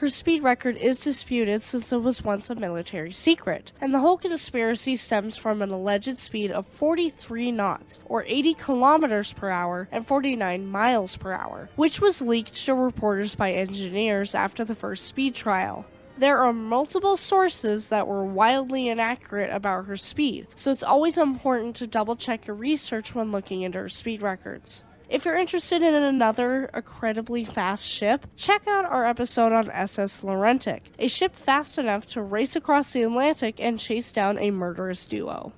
Her 0.00 0.08
speed 0.08 0.42
record 0.42 0.78
is 0.78 0.96
disputed 0.96 1.62
since 1.62 1.92
it 1.92 1.98
was 1.98 2.24
once 2.24 2.48
a 2.48 2.54
military 2.54 3.12
secret, 3.12 3.70
and 3.82 3.92
the 3.92 3.98
whole 3.98 4.16
conspiracy 4.16 4.96
stems 4.96 5.36
from 5.36 5.60
an 5.60 5.68
alleged 5.68 6.18
speed 6.18 6.50
of 6.50 6.66
43 6.66 7.52
knots, 7.52 7.98
or 8.06 8.24
80 8.26 8.54
kilometers 8.54 9.34
per 9.34 9.50
hour, 9.50 9.88
and 9.92 10.06
49 10.06 10.66
miles 10.66 11.16
per 11.16 11.34
hour, 11.34 11.68
which 11.76 12.00
was 12.00 12.22
leaked 12.22 12.54
to 12.64 12.74
reporters 12.74 13.34
by 13.34 13.52
engineers 13.52 14.34
after 14.34 14.64
the 14.64 14.74
first 14.74 15.04
speed 15.04 15.34
trial. 15.34 15.84
There 16.16 16.38
are 16.38 16.54
multiple 16.54 17.18
sources 17.18 17.88
that 17.88 18.06
were 18.08 18.24
wildly 18.24 18.88
inaccurate 18.88 19.54
about 19.54 19.84
her 19.84 19.98
speed, 19.98 20.46
so 20.56 20.70
it's 20.70 20.82
always 20.82 21.18
important 21.18 21.76
to 21.76 21.86
double 21.86 22.16
check 22.16 22.46
your 22.46 22.56
research 22.56 23.14
when 23.14 23.32
looking 23.32 23.60
into 23.60 23.80
her 23.80 23.90
speed 23.90 24.22
records. 24.22 24.86
If 25.10 25.24
you're 25.24 25.36
interested 25.36 25.82
in 25.82 25.92
another 25.92 26.70
incredibly 26.72 27.44
fast 27.44 27.84
ship, 27.84 28.28
check 28.36 28.68
out 28.68 28.84
our 28.84 29.04
episode 29.04 29.50
on 29.52 29.68
SS 29.68 30.22
Laurentic, 30.22 30.84
a 31.00 31.08
ship 31.08 31.34
fast 31.34 31.78
enough 31.78 32.06
to 32.10 32.22
race 32.22 32.54
across 32.54 32.92
the 32.92 33.02
Atlantic 33.02 33.56
and 33.58 33.80
chase 33.80 34.12
down 34.12 34.38
a 34.38 34.52
murderous 34.52 35.04
duo. 35.04 35.52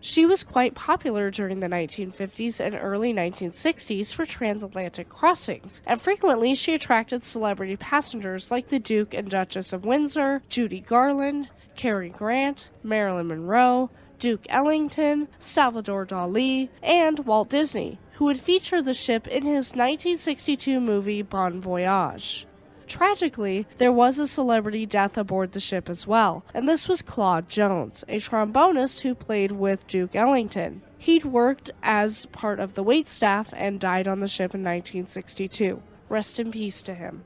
She 0.00 0.26
was 0.26 0.42
quite 0.42 0.74
popular 0.74 1.30
during 1.30 1.60
the 1.60 1.68
1950s 1.68 2.58
and 2.58 2.74
early 2.74 3.14
1960s 3.14 4.12
for 4.12 4.26
transatlantic 4.26 5.08
crossings, 5.08 5.80
and 5.86 6.02
frequently 6.02 6.56
she 6.56 6.74
attracted 6.74 7.22
celebrity 7.22 7.76
passengers 7.76 8.50
like 8.50 8.68
the 8.68 8.80
Duke 8.80 9.14
and 9.14 9.30
Duchess 9.30 9.72
of 9.72 9.84
Windsor, 9.84 10.42
Judy 10.48 10.80
Garland, 10.80 11.50
Cary 11.76 12.08
Grant, 12.08 12.70
Marilyn 12.82 13.28
Monroe, 13.28 13.90
Duke 14.22 14.46
Ellington, 14.48 15.26
Salvador 15.40 16.06
Dali, 16.06 16.68
and 16.80 17.26
Walt 17.26 17.48
Disney, 17.48 17.98
who 18.12 18.26
would 18.26 18.38
feature 18.38 18.80
the 18.80 18.94
ship 18.94 19.26
in 19.26 19.42
his 19.42 19.70
1962 19.70 20.78
movie 20.78 21.22
Bon 21.22 21.60
Voyage. 21.60 22.46
Tragically, 22.86 23.66
there 23.78 23.90
was 23.90 24.20
a 24.20 24.28
celebrity 24.28 24.86
death 24.86 25.18
aboard 25.18 25.50
the 25.50 25.58
ship 25.58 25.90
as 25.90 26.06
well, 26.06 26.44
and 26.54 26.68
this 26.68 26.86
was 26.86 27.02
Claude 27.02 27.48
Jones, 27.48 28.04
a 28.06 28.20
trombonist 28.20 29.00
who 29.00 29.16
played 29.16 29.50
with 29.50 29.88
Duke 29.88 30.14
Ellington. 30.14 30.82
He'd 30.98 31.24
worked 31.24 31.72
as 31.82 32.26
part 32.26 32.60
of 32.60 32.74
the 32.74 32.84
waitstaff 32.84 33.48
and 33.52 33.80
died 33.80 34.06
on 34.06 34.20
the 34.20 34.28
ship 34.28 34.54
in 34.54 34.60
1962. 34.60 35.82
Rest 36.08 36.38
in 36.38 36.52
peace 36.52 36.80
to 36.82 36.94
him. 36.94 37.24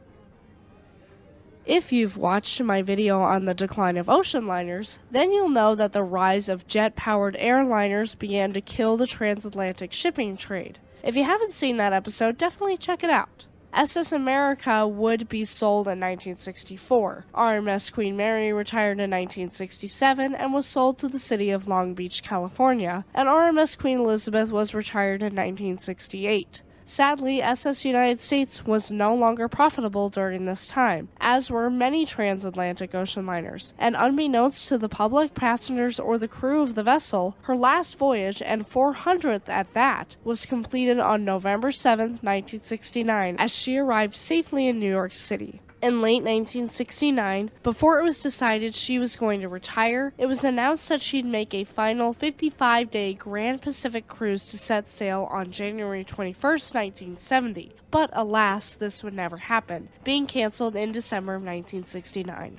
If 1.66 1.90
you've 1.90 2.16
watched 2.16 2.62
my 2.62 2.80
video 2.80 3.20
on 3.23 3.44
the 3.44 3.52
decline 3.52 3.96
of 3.96 4.08
ocean 4.08 4.46
liners, 4.46 5.00
then 5.11 5.32
you'll 5.32 5.49
know 5.49 5.75
that 5.75 5.92
the 5.92 6.04
rise 6.04 6.49
of 6.49 6.68
jet 6.68 6.94
powered 6.94 7.35
airliners 7.35 8.16
began 8.16 8.52
to 8.52 8.61
kill 8.61 8.96
the 8.96 9.08
transatlantic 9.08 9.92
shipping 9.92 10.37
trade. 10.37 10.78
If 11.02 11.16
you 11.16 11.25
haven't 11.25 11.54
seen 11.54 11.76
that 11.78 11.92
episode, 11.92 12.38
definitely 12.38 12.76
check 12.76 13.02
it 13.02 13.11
out. 13.11 13.46
SS 13.75 14.12
America 14.12 14.87
would 14.87 15.28
be 15.28 15.44
sold 15.44 15.88
in 15.88 15.99
1964. 15.99 17.26
RMS 17.35 17.92
Queen 17.92 18.16
Mary 18.16 18.52
retired 18.52 19.00
in 19.00 19.11
1967 19.11 20.37
and 20.37 20.52
was 20.54 20.66
sold 20.66 20.99
to 20.99 21.08
the 21.08 21.18
city 21.18 21.50
of 21.50 21.66
Long 21.66 21.94
Beach, 21.94 22.23
California, 22.23 23.04
and 23.12 23.28
RMS 23.28 23.76
Queen 23.76 23.99
Elizabeth 23.99 24.52
was 24.52 24.73
retired 24.73 25.20
in 25.20 25.35
1968. 25.35 26.62
Sadly, 26.88 27.43
SS 27.43 27.85
United 27.85 28.21
States 28.21 28.64
was 28.64 28.93
no 28.93 29.12
longer 29.12 29.49
profitable 29.49 30.09
during 30.09 30.45
this 30.45 30.69
time, 30.69 31.09
as 31.21 31.50
were 31.50 31.69
many 31.69 32.07
transatlantic 32.07 32.95
ocean 32.95 33.26
liners. 33.26 33.75
And 33.76 33.97
unbeknownst 33.99 34.69
to 34.69 34.78
the 34.78 34.88
public, 34.88 35.35
passengers, 35.35 35.99
or 35.99 36.16
the 36.16 36.28
crew 36.28 36.62
of 36.62 36.76
the 36.76 36.85
vessel, 36.85 37.37
her 37.43 37.57
last 37.57 37.99
voyage, 37.99 38.40
and 38.40 38.71
400th 38.71 39.49
at 39.49 39.75
that, 39.75 40.14
was 40.23 40.47
completed 40.47 41.00
on 41.00 41.25
November 41.25 41.73
7, 41.73 42.21
1969, 42.23 43.35
as 43.37 43.52
she 43.52 43.76
arrived 43.76 44.14
safely 44.14 44.69
in 44.69 44.78
New 44.78 44.88
York 44.88 45.16
City. 45.16 45.61
In 45.87 46.02
late 46.02 46.25
1969, 46.25 47.52
before 47.62 48.00
it 48.00 48.02
was 48.02 48.19
decided 48.19 48.75
she 48.75 48.99
was 48.99 49.14
going 49.14 49.40
to 49.40 49.49
retire, 49.49 50.12
it 50.19 50.26
was 50.26 50.43
announced 50.43 50.88
that 50.88 51.00
she'd 51.00 51.25
make 51.25 51.55
a 51.55 51.62
final 51.62 52.12
55 52.12 52.90
day 52.90 53.14
Grand 53.14 53.62
Pacific 53.62 54.09
cruise 54.09 54.43
to 54.47 54.59
set 54.59 54.88
sail 54.88 55.28
on 55.31 55.52
January 55.52 56.02
21, 56.02 56.35
1970. 56.43 57.73
But 57.93 58.11
alas, 58.14 58.75
this 58.75 59.05
would 59.05 59.14
never 59.14 59.37
happen, 59.37 59.88
being 60.02 60.26
canceled 60.26 60.75
in 60.75 60.90
December 60.90 61.37
of 61.37 61.43
1969. 61.43 62.59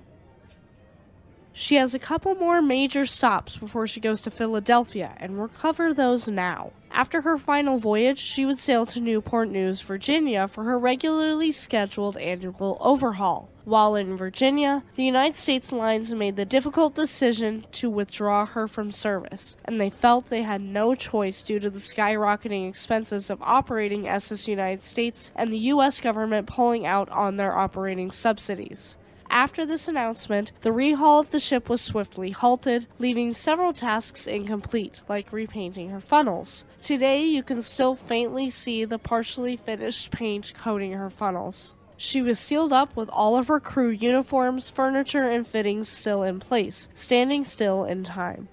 She 1.60 1.78
has 1.78 1.96
a 1.96 2.00
couple 2.00 2.36
more 2.36 2.62
major 2.62 3.08
stops 3.08 3.58
before 3.58 3.88
she 3.88 4.00
goes 4.00 4.22
to 4.22 4.30
Philadelphia, 4.30 5.16
and 5.18 5.40
we'll 5.40 5.48
cover 5.48 5.92
those 5.92 6.28
now. 6.28 6.72
After 6.92 7.22
her 7.22 7.40
final 7.40 7.80
voyage, 7.80 8.20
she 8.20 8.46
would 8.46 8.60
sail 8.60 8.86
to 8.86 9.00
Newport 9.00 9.50
News, 9.50 9.82
Virginia 9.82 10.48
for 10.48 10.66
her 10.66 10.78
regularly 10.78 11.52
scheduled 11.52 12.16
annual 12.18 12.78
overhaul. 12.80 13.50
While 13.66 13.96
in 13.96 14.16
Virginia, 14.16 14.84
the 14.96 15.04
United 15.04 15.36
States 15.36 15.72
Lines 15.72 16.14
made 16.14 16.36
the 16.36 16.46
difficult 16.46 16.94
decision 16.94 17.66
to 17.72 17.90
withdraw 17.90 18.46
her 18.46 18.68
from 18.68 18.92
service, 18.92 19.58
and 19.66 19.82
they 19.82 19.90
felt 19.90 20.30
they 20.30 20.44
had 20.44 20.62
no 20.62 20.94
choice 20.94 21.42
due 21.42 21.60
to 21.60 21.72
the 21.72 21.80
skyrocketing 21.80 22.70
expenses 22.70 23.32
of 23.32 23.42
operating 23.42 24.08
SS 24.08 24.48
United 24.48 24.84
States 24.84 25.32
and 25.36 25.52
the 25.52 25.72
U.S. 25.74 26.00
government 26.00 26.46
pulling 26.46 26.86
out 26.86 27.10
on 27.10 27.38
their 27.38 27.58
operating 27.58 28.12
subsidies. 28.12 28.96
After 29.30 29.66
this 29.66 29.88
announcement, 29.88 30.52
the 30.62 30.70
rehaul 30.70 31.20
of 31.20 31.32
the 31.32 31.40
ship 31.40 31.70
was 31.70 31.82
swiftly 31.82 32.32
halted, 32.32 32.88
leaving 32.98 33.34
several 33.34 33.74
tasks 33.74 34.26
incomplete, 34.26 35.02
like 35.08 35.32
repainting 35.32 35.90
her 35.90 36.02
funnels. 36.02 36.66
Today, 36.82 37.24
you 37.24 37.44
can 37.44 37.62
still 37.62 37.96
faintly 37.96 38.50
see 38.50 38.86
the 38.86 38.98
partially 38.98 39.58
finished 39.58 40.12
paint 40.12 40.54
coating 40.56 40.94
her 40.94 41.10
funnels. 41.10 41.76
She 41.98 42.22
was 42.22 42.40
sealed 42.40 42.72
up 42.72 42.96
with 42.96 43.10
all 43.10 43.38
of 43.38 43.48
her 43.48 43.60
crew 43.60 43.90
uniforms, 43.90 44.70
furniture, 44.70 45.30
and 45.30 45.48
fittings 45.48 45.90
still 45.90 46.24
in 46.24 46.40
place, 46.40 46.90
standing 46.94 47.44
still 47.44 47.86
in 47.86 48.04
time. 48.04 48.50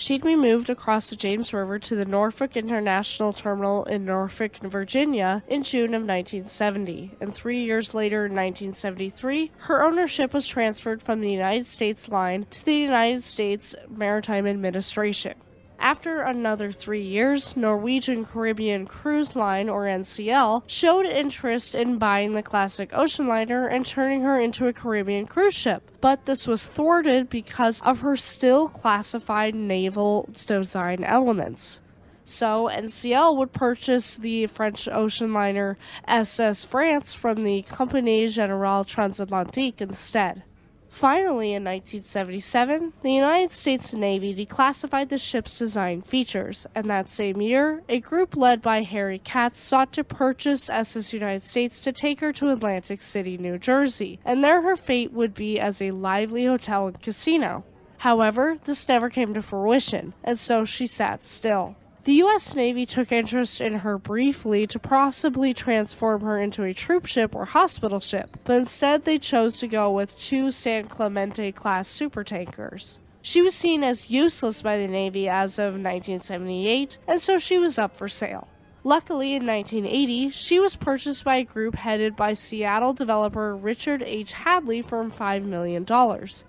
She'd 0.00 0.24
be 0.24 0.34
moved 0.34 0.70
across 0.70 1.10
the 1.10 1.14
James 1.14 1.52
River 1.52 1.78
to 1.78 1.94
the 1.94 2.06
Norfolk 2.06 2.56
International 2.56 3.34
Terminal 3.34 3.84
in 3.84 4.06
Norfolk, 4.06 4.56
Virginia 4.62 5.42
in 5.46 5.62
June 5.62 5.92
of 5.92 6.00
1970, 6.00 7.18
and 7.20 7.34
three 7.34 7.62
years 7.62 7.92
later 7.92 8.24
in 8.24 8.32
1973, 8.32 9.52
her 9.58 9.84
ownership 9.84 10.32
was 10.32 10.46
transferred 10.46 11.02
from 11.02 11.20
the 11.20 11.30
United 11.30 11.66
States 11.66 12.08
Line 12.08 12.46
to 12.48 12.64
the 12.64 12.76
United 12.76 13.22
States 13.22 13.74
Maritime 13.90 14.46
Administration. 14.46 15.34
After 15.80 16.20
another 16.20 16.72
three 16.72 17.00
years, 17.00 17.56
Norwegian 17.56 18.26
Caribbean 18.26 18.86
Cruise 18.86 19.34
Line, 19.34 19.70
or 19.70 19.84
NCL, 19.84 20.64
showed 20.66 21.06
interest 21.06 21.74
in 21.74 21.96
buying 21.96 22.34
the 22.34 22.42
classic 22.42 22.90
ocean 22.92 23.26
liner 23.26 23.66
and 23.66 23.86
turning 23.86 24.20
her 24.20 24.38
into 24.38 24.66
a 24.66 24.74
Caribbean 24.74 25.26
cruise 25.26 25.54
ship. 25.54 25.90
But 26.02 26.26
this 26.26 26.46
was 26.46 26.66
thwarted 26.66 27.30
because 27.30 27.80
of 27.80 28.00
her 28.00 28.18
still 28.18 28.68
classified 28.68 29.54
naval 29.54 30.28
design 30.34 31.02
elements. 31.02 31.80
So 32.26 32.68
NCL 32.70 33.38
would 33.38 33.54
purchase 33.54 34.16
the 34.16 34.48
French 34.48 34.86
ocean 34.86 35.32
liner 35.32 35.78
SS 36.06 36.62
France 36.62 37.14
from 37.14 37.42
the 37.42 37.62
Compagnie 37.62 38.26
Générale 38.26 38.86
Transatlantique 38.86 39.80
instead. 39.80 40.42
Finally, 40.90 41.54
in 41.54 41.64
1977, 41.64 42.92
the 43.02 43.12
United 43.12 43.52
States 43.52 43.94
Navy 43.94 44.34
declassified 44.34 45.08
the 45.08 45.16
ship's 45.16 45.58
design 45.58 46.02
features, 46.02 46.66
and 46.74 46.90
that 46.90 47.08
same 47.08 47.40
year, 47.40 47.82
a 47.88 48.00
group 48.00 48.36
led 48.36 48.60
by 48.60 48.82
Harry 48.82 49.18
Katz 49.18 49.60
sought 49.60 49.92
to 49.92 50.04
purchase 50.04 50.68
SS 50.68 51.12
United 51.12 51.44
States 51.44 51.80
to 51.80 51.92
take 51.92 52.20
her 52.20 52.32
to 52.34 52.50
Atlantic 52.50 53.00
City, 53.02 53.38
New 53.38 53.56
Jersey, 53.56 54.18
and 54.24 54.44
there 54.44 54.62
her 54.62 54.76
fate 54.76 55.12
would 55.12 55.32
be 55.32 55.58
as 55.58 55.80
a 55.80 55.92
lively 55.92 56.44
hotel 56.44 56.88
and 56.88 57.00
casino. 57.00 57.64
However, 57.98 58.58
this 58.64 58.88
never 58.88 59.08
came 59.08 59.32
to 59.34 59.42
fruition, 59.42 60.12
and 60.24 60.38
so 60.38 60.64
she 60.64 60.86
sat 60.86 61.22
still. 61.22 61.76
The 62.10 62.16
U.S. 62.16 62.56
Navy 62.56 62.86
took 62.86 63.12
interest 63.12 63.60
in 63.60 63.72
her 63.72 63.96
briefly 63.96 64.66
to 64.66 64.80
possibly 64.80 65.54
transform 65.54 66.22
her 66.22 66.40
into 66.40 66.64
a 66.64 66.74
troop 66.74 67.06
ship 67.06 67.36
or 67.36 67.44
hospital 67.44 68.00
ship, 68.00 68.36
but 68.42 68.56
instead 68.56 69.04
they 69.04 69.16
chose 69.16 69.58
to 69.58 69.68
go 69.68 69.92
with 69.92 70.18
two 70.18 70.50
San 70.50 70.88
Clemente 70.88 71.52
class 71.52 71.88
supertankers. 71.88 72.98
She 73.22 73.40
was 73.40 73.54
seen 73.54 73.84
as 73.84 74.10
useless 74.10 74.60
by 74.60 74.76
the 74.76 74.88
Navy 74.88 75.28
as 75.28 75.56
of 75.56 75.74
1978, 75.74 76.98
and 77.06 77.20
so 77.20 77.38
she 77.38 77.58
was 77.58 77.78
up 77.78 77.96
for 77.96 78.08
sale. 78.08 78.48
Luckily, 78.82 79.34
in 79.34 79.46
1980, 79.46 80.30
she 80.30 80.58
was 80.58 80.74
purchased 80.74 81.22
by 81.22 81.36
a 81.36 81.44
group 81.44 81.74
headed 81.74 82.16
by 82.16 82.32
Seattle 82.32 82.94
developer 82.94 83.54
Richard 83.54 84.02
H. 84.02 84.32
Hadley 84.32 84.80
for 84.80 85.04
$5 85.04 85.44
million. 85.44 85.84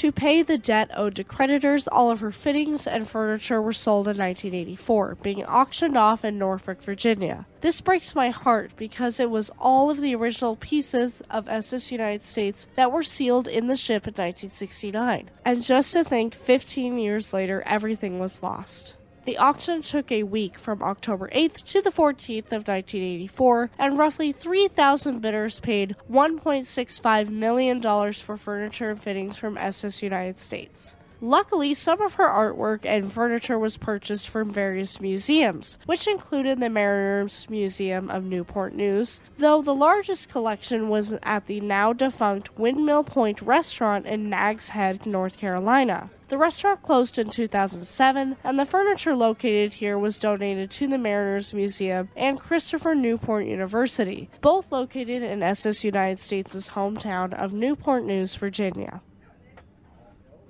To 0.00 0.10
pay 0.10 0.42
the 0.42 0.56
debt 0.56 0.90
owed 0.96 1.16
to 1.16 1.24
creditors, 1.24 1.86
all 1.86 2.10
of 2.10 2.20
her 2.20 2.32
fittings 2.32 2.86
and 2.86 3.06
furniture 3.06 3.60
were 3.60 3.74
sold 3.74 4.08
in 4.08 4.16
1984, 4.16 5.16
being 5.16 5.44
auctioned 5.44 5.94
off 5.94 6.24
in 6.24 6.38
Norfolk, 6.38 6.82
Virginia. 6.82 7.44
This 7.60 7.82
breaks 7.82 8.14
my 8.14 8.30
heart 8.30 8.70
because 8.78 9.20
it 9.20 9.28
was 9.28 9.50
all 9.58 9.90
of 9.90 10.00
the 10.00 10.14
original 10.14 10.56
pieces 10.56 11.20
of 11.28 11.50
SS 11.50 11.92
United 11.92 12.24
States 12.24 12.66
that 12.76 12.90
were 12.90 13.02
sealed 13.02 13.46
in 13.46 13.66
the 13.66 13.76
ship 13.76 14.06
in 14.06 14.14
1969. 14.14 15.28
And 15.44 15.62
just 15.62 15.92
to 15.92 16.02
think, 16.02 16.34
15 16.34 16.96
years 16.96 17.34
later, 17.34 17.62
everything 17.66 18.18
was 18.18 18.42
lost. 18.42 18.94
The 19.26 19.36
auction 19.36 19.82
took 19.82 20.10
a 20.10 20.22
week 20.22 20.58
from 20.58 20.82
October 20.82 21.28
8th 21.34 21.64
to 21.72 21.82
the 21.82 21.90
14th 21.90 22.52
of 22.52 22.66
1984, 22.66 23.70
and 23.78 23.98
roughly 23.98 24.32
3,000 24.32 25.20
bidders 25.20 25.60
paid 25.60 25.94
$1.65 26.10 27.28
million 27.28 27.82
for 28.14 28.36
furniture 28.38 28.90
and 28.90 29.02
fittings 29.02 29.36
from 29.36 29.58
SS 29.58 30.02
United 30.02 30.38
States. 30.38 30.96
Luckily, 31.22 31.74
some 31.74 32.00
of 32.00 32.14
her 32.14 32.26
artwork 32.26 32.86
and 32.86 33.12
furniture 33.12 33.58
was 33.58 33.76
purchased 33.76 34.28
from 34.28 34.52
various 34.52 35.00
museums, 35.00 35.78
which 35.84 36.06
included 36.06 36.60
the 36.60 36.70
Mariners 36.70 37.46
Museum 37.50 38.10
of 38.10 38.24
Newport 38.24 38.74
News, 38.74 39.20
though 39.36 39.60
the 39.60 39.74
largest 39.74 40.30
collection 40.30 40.88
was 40.88 41.12
at 41.22 41.46
the 41.46 41.60
now 41.60 41.92
defunct 41.92 42.58
Windmill 42.58 43.04
Point 43.04 43.42
restaurant 43.42 44.06
in 44.06 44.30
Nags 44.30 44.70
Head, 44.70 45.04
North 45.04 45.36
Carolina. 45.36 46.08
The 46.28 46.38
restaurant 46.38 46.82
closed 46.82 47.18
in 47.18 47.28
2007, 47.28 48.36
and 48.42 48.58
the 48.58 48.64
furniture 48.64 49.14
located 49.14 49.74
here 49.74 49.98
was 49.98 50.16
donated 50.16 50.70
to 50.70 50.86
the 50.86 50.96
Mariners 50.96 51.52
Museum 51.52 52.08
and 52.16 52.40
Christopher 52.40 52.94
Newport 52.94 53.44
University, 53.44 54.30
both 54.40 54.72
located 54.72 55.22
in 55.22 55.42
SS 55.42 55.84
United 55.84 56.20
States' 56.20 56.70
hometown 56.70 57.34
of 57.34 57.52
Newport 57.52 58.04
News, 58.04 58.36
Virginia. 58.36 59.02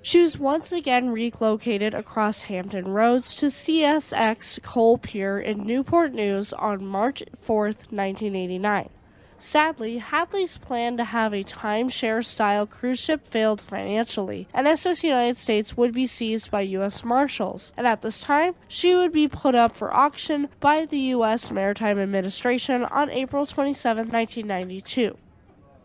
She 0.03 0.19
was 0.19 0.39
once 0.39 0.71
again 0.71 1.11
relocated 1.11 1.93
across 1.93 2.43
Hampton 2.43 2.87
Roads 2.87 3.35
to 3.35 3.47
CSX 3.47 4.61
Coal 4.63 4.97
Pier 4.97 5.39
in 5.39 5.63
Newport 5.63 6.11
News 6.11 6.53
on 6.53 6.83
March 6.83 7.21
4, 7.37 7.65
1989. 7.65 8.89
Sadly, 9.37 9.99
Hadley's 9.99 10.57
plan 10.57 10.97
to 10.97 11.03
have 11.03 11.33
a 11.33 11.43
timeshare 11.43 12.25
style 12.25 12.65
cruise 12.65 12.99
ship 12.99 13.27
failed 13.27 13.61
financially, 13.61 14.47
and 14.53 14.67
SS 14.67 15.03
United 15.03 15.37
States 15.37 15.77
would 15.77 15.93
be 15.93 16.07
seized 16.07 16.49
by 16.49 16.61
U.S. 16.61 17.03
Marshals, 17.03 17.71
and 17.77 17.85
at 17.85 18.01
this 18.01 18.21
time, 18.21 18.55
she 18.67 18.95
would 18.95 19.11
be 19.11 19.27
put 19.27 19.53
up 19.53 19.75
for 19.75 19.93
auction 19.93 20.49
by 20.59 20.85
the 20.85 20.99
U.S. 21.15 21.51
Maritime 21.51 21.99
Administration 21.99 22.85
on 22.85 23.11
April 23.11 23.45
27, 23.45 24.09
1992. 24.09 25.17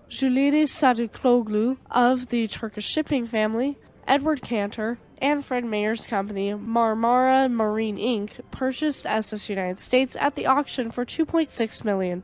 Julides 0.09 0.71
Sadıkoglu 0.71 1.79
of 1.91 2.29
the 2.29 2.47
Turkish 2.47 2.87
shipping 2.87 3.27
family 3.27 3.77
Edward 4.07 4.43
Cantor, 4.43 4.99
and 5.19 5.45
Fred 5.45 5.65
Mayer's 5.65 6.07
company, 6.07 6.51
Marmara 6.51 7.51
Marine 7.51 7.97
Inc., 7.97 8.31
purchased 8.51 9.07
SS 9.07 9.49
United 9.49 9.79
States 9.81 10.17
at 10.21 10.35
the 10.35 10.47
auction 10.47 10.91
for 10.91 11.05
$2.6 11.05 11.85
million. 11.85 12.23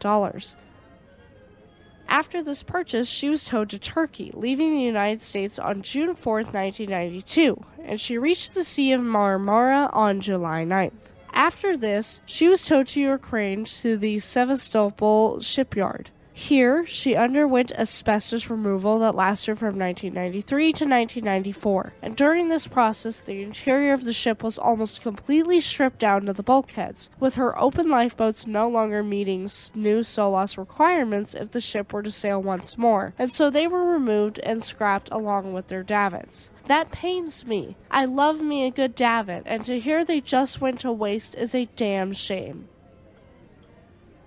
After 2.08 2.42
this 2.42 2.62
purchase, 2.62 3.08
she 3.08 3.28
was 3.30 3.44
towed 3.44 3.70
to 3.70 3.78
Turkey, 3.78 4.30
leaving 4.34 4.72
the 4.74 4.82
United 4.82 5.22
States 5.22 5.58
on 5.58 5.82
June 5.82 6.14
4, 6.14 6.34
1992, 6.42 7.64
and 7.84 8.00
she 8.00 8.18
reached 8.18 8.54
the 8.54 8.64
Sea 8.64 8.92
of 8.92 9.00
Marmara 9.00 9.88
on 9.94 10.20
July 10.20 10.64
9th. 10.64 11.10
After 11.32 11.76
this, 11.76 12.20
she 12.26 12.48
was 12.48 12.62
towed 12.62 12.88
to 12.88 13.00
Ukraine 13.00 13.64
to 13.64 13.96
the 13.96 14.18
Sevastopol 14.18 15.40
shipyard. 15.40 16.10
Here, 16.34 16.86
she 16.86 17.14
underwent 17.14 17.72
asbestos 17.72 18.48
removal 18.48 18.98
that 19.00 19.14
lasted 19.14 19.58
from 19.58 19.78
1993 19.78 20.64
to 20.64 20.84
1994, 20.84 21.92
and 22.00 22.16
during 22.16 22.48
this 22.48 22.66
process, 22.66 23.22
the 23.22 23.42
interior 23.42 23.92
of 23.92 24.04
the 24.04 24.14
ship 24.14 24.42
was 24.42 24.58
almost 24.58 25.02
completely 25.02 25.60
stripped 25.60 25.98
down 25.98 26.24
to 26.24 26.32
the 26.32 26.42
bulkheads, 26.42 27.10
with 27.20 27.34
her 27.34 27.58
open 27.58 27.90
lifeboats 27.90 28.46
no 28.46 28.66
longer 28.66 29.02
meeting 29.02 29.50
new 29.74 30.02
SOLAS 30.02 30.56
requirements 30.56 31.34
if 31.34 31.50
the 31.50 31.60
ship 31.60 31.92
were 31.92 32.02
to 32.02 32.10
sail 32.10 32.42
once 32.42 32.78
more, 32.78 33.12
and 33.18 33.30
so 33.30 33.50
they 33.50 33.66
were 33.66 33.84
removed 33.84 34.38
and 34.38 34.64
scrapped 34.64 35.10
along 35.12 35.52
with 35.52 35.68
their 35.68 35.82
davits. 35.82 36.50
That 36.66 36.90
pains 36.90 37.44
me. 37.44 37.76
I 37.90 38.06
love 38.06 38.40
me 38.40 38.64
a 38.64 38.70
good 38.70 38.94
davit, 38.94 39.42
and 39.44 39.64
to 39.66 39.78
hear 39.78 40.02
they 40.02 40.22
just 40.22 40.62
went 40.62 40.80
to 40.80 40.92
waste 40.92 41.34
is 41.34 41.54
a 41.54 41.68
damn 41.76 42.14
shame. 42.14 42.68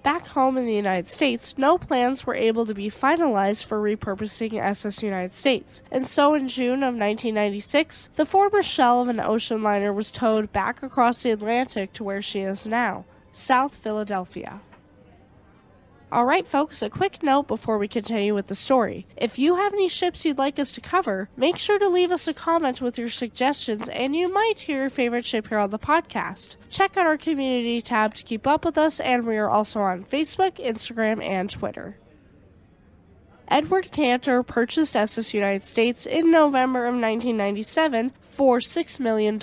Back 0.06 0.28
home 0.28 0.56
in 0.56 0.68
the 0.68 0.76
United 0.76 1.08
States, 1.08 1.56
no 1.58 1.80
plans 1.80 2.28
were 2.28 2.36
able 2.36 2.68
to 2.68 2.76
be 2.76 2.92
finalized 2.92 3.64
for 3.64 3.82
repurposing 3.82 4.54
SS 4.54 5.02
United 5.02 5.34
States, 5.34 5.82
and 5.90 6.06
so 6.06 6.36
in 6.36 6.48
June 6.48 6.84
of 6.84 6.94
1996, 6.94 8.10
the 8.16 8.24
former 8.24 8.62
shell 8.62 9.02
of 9.02 9.10
an 9.10 9.20
ocean 9.20 9.64
liner 9.64 9.92
was 9.92 10.12
towed 10.12 10.54
back 10.54 10.84
across 10.84 11.24
the 11.24 11.32
Atlantic 11.32 11.92
to 11.94 12.04
where 12.04 12.22
she 12.22 12.42
is 12.42 12.68
now, 12.68 13.04
South 13.32 13.74
Philadelphia. 13.74 14.62
Alright, 16.12 16.48
folks, 16.48 16.84
a 16.84 16.90
quick 16.90 17.24
note 17.24 17.48
before 17.48 17.80
we 17.80 17.88
continue 17.88 18.36
with 18.36 18.46
the 18.46 18.56
story. 18.56 19.08
If 19.18 19.40
you 19.40 19.56
have 19.56 19.74
any 19.74 19.90
ships 19.90 20.24
you'd 20.24 20.38
like 20.38 20.60
us 20.60 20.72
to 20.74 20.82
cover, 20.82 21.30
make 21.36 21.58
sure 21.58 21.80
to 21.80 21.90
leave 21.90 22.12
us 22.12 22.28
a 22.28 22.34
comment 22.34 22.80
with 22.80 23.00
your 23.00 23.10
suggestions, 23.10 23.90
and 23.90 24.16
you 24.16 24.32
might 24.32 24.62
hear 24.62 24.82
your 24.82 24.90
favorite 24.92 25.26
ship 25.26 25.48
here 25.48 25.58
on 25.58 25.72
the 25.72 25.80
podcast. 25.80 26.58
Check 26.70 26.96
out 26.96 27.08
our 27.08 27.18
community 27.18 27.82
tab 27.82 28.14
to 28.14 28.24
keep 28.24 28.46
up 28.46 28.64
with 28.64 28.78
us, 28.78 29.00
and 29.00 29.26
we 29.26 29.36
are 29.36 29.50
also 29.50 29.80
on 29.82 30.06
Facebook, 30.06 30.64
Instagram, 30.64 31.24
and 31.24 31.50
Twitter. 31.50 31.98
Edward 33.48 33.92
Cantor 33.92 34.44
purchased 34.44 34.96
SS 34.96 35.34
United 35.34 35.66
States 35.66 36.06
in 36.06 36.32
November 36.32 36.86
of 36.86 36.94
1997 36.94 38.12
for 38.30 38.60
$6 38.60 39.00
million. 39.00 39.40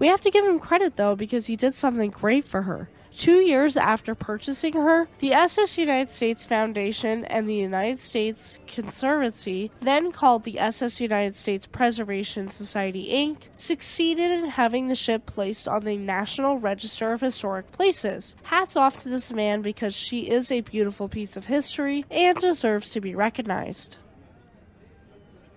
We 0.00 0.08
have 0.08 0.20
to 0.22 0.30
give 0.30 0.44
him 0.44 0.58
credit 0.58 0.96
though 0.96 1.14
because 1.14 1.46
he 1.46 1.54
did 1.54 1.76
something 1.76 2.10
great 2.10 2.46
for 2.46 2.62
her. 2.62 2.88
Two 3.16 3.40
years 3.40 3.76
after 3.76 4.14
purchasing 4.14 4.74
her, 4.74 5.08
the 5.18 5.32
SS 5.32 5.76
United 5.76 6.10
States 6.10 6.44
Foundation 6.44 7.24
and 7.24 7.48
the 7.48 7.54
United 7.54 7.98
States 7.98 8.58
Conservancy, 8.66 9.70
then 9.82 10.12
called 10.12 10.44
the 10.44 10.58
SS 10.58 11.00
United 11.00 11.36
States 11.36 11.66
Preservation 11.66 12.50
Society 12.50 13.08
Inc., 13.12 13.48
succeeded 13.54 14.30
in 14.30 14.50
having 14.50 14.88
the 14.88 14.94
ship 14.94 15.26
placed 15.26 15.66
on 15.66 15.84
the 15.84 15.96
National 15.96 16.58
Register 16.58 17.12
of 17.12 17.20
Historic 17.20 17.70
Places. 17.72 18.36
Hats 18.44 18.76
off 18.76 19.00
to 19.00 19.08
this 19.08 19.32
man 19.32 19.60
because 19.60 19.94
she 19.94 20.30
is 20.30 20.50
a 20.50 20.60
beautiful 20.60 21.08
piece 21.08 21.36
of 21.36 21.46
history 21.46 22.04
and 22.10 22.38
deserves 22.38 22.90
to 22.90 23.00
be 23.00 23.14
recognized. 23.14 23.96